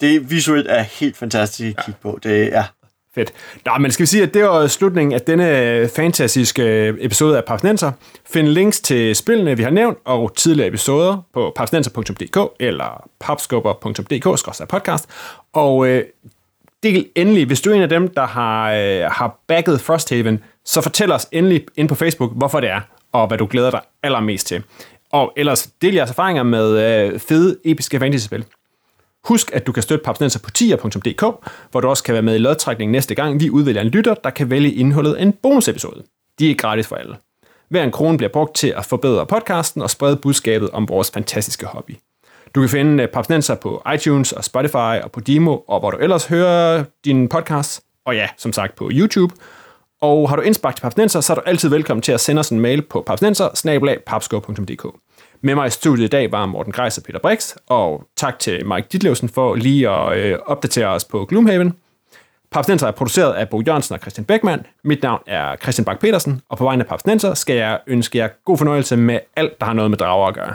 [0.00, 2.18] det visuelt er helt fantastisk at kigge på.
[2.22, 2.64] Det er,
[3.16, 3.32] Fedt.
[3.66, 7.92] Nå, men skal vi sige, at det var slutningen af denne fantastiske episode af Papsnenser.
[8.26, 15.04] Find links til spillene, vi har nævnt, og tidligere episoder på papsnenser.dk eller papskubber.dk-podcast.
[15.52, 16.04] Og øh,
[16.82, 20.80] del endelig, hvis du er en af dem, der har, øh, har backet Frosthaven, så
[20.80, 22.80] fortæl os endelig ind på Facebook, hvorfor det er,
[23.12, 24.62] og hvad du glæder dig allermest til.
[25.12, 28.44] Og ellers del jeres erfaringer med øh, fede, episke fantasy-spil.
[29.24, 31.22] Husk, at du kan støtte Papsnenser på tier.dk,
[31.70, 34.30] hvor du også kan være med i lodtrækning næste gang, vi udvælger en lytter, der
[34.30, 36.02] kan vælge indholdet af en bonusepisode.
[36.38, 37.16] De er gratis for alle.
[37.70, 41.66] Hver en krone bliver brugt til at forbedre podcasten og sprede budskabet om vores fantastiske
[41.66, 41.96] hobby.
[42.56, 45.96] Du kan finde øh, Papsnenser på iTunes og Spotify og på Demo, og hvor du
[45.96, 47.82] ellers hører din podcast.
[48.04, 49.34] Og ja, som sagt på YouTube.
[50.00, 52.50] Og har du indspark til Papsnenser, så er du altid velkommen til at sende os
[52.50, 53.48] en mail på papsnenser
[55.40, 58.66] med mig i studiet i dag var Morten Greis og Peter Brix, og tak til
[58.66, 61.74] Mike Ditlevsen for lige at øh, opdatere os på Gloomhaven.
[62.50, 64.66] Papsnenser er produceret af Bo Jørgensen og Christian Beckmann.
[64.84, 68.28] Mit navn er Christian Bak petersen og på vegne af Papsnenser skal jeg ønske jer
[68.44, 70.54] god fornøjelse med alt, der har noget med drager at gøre.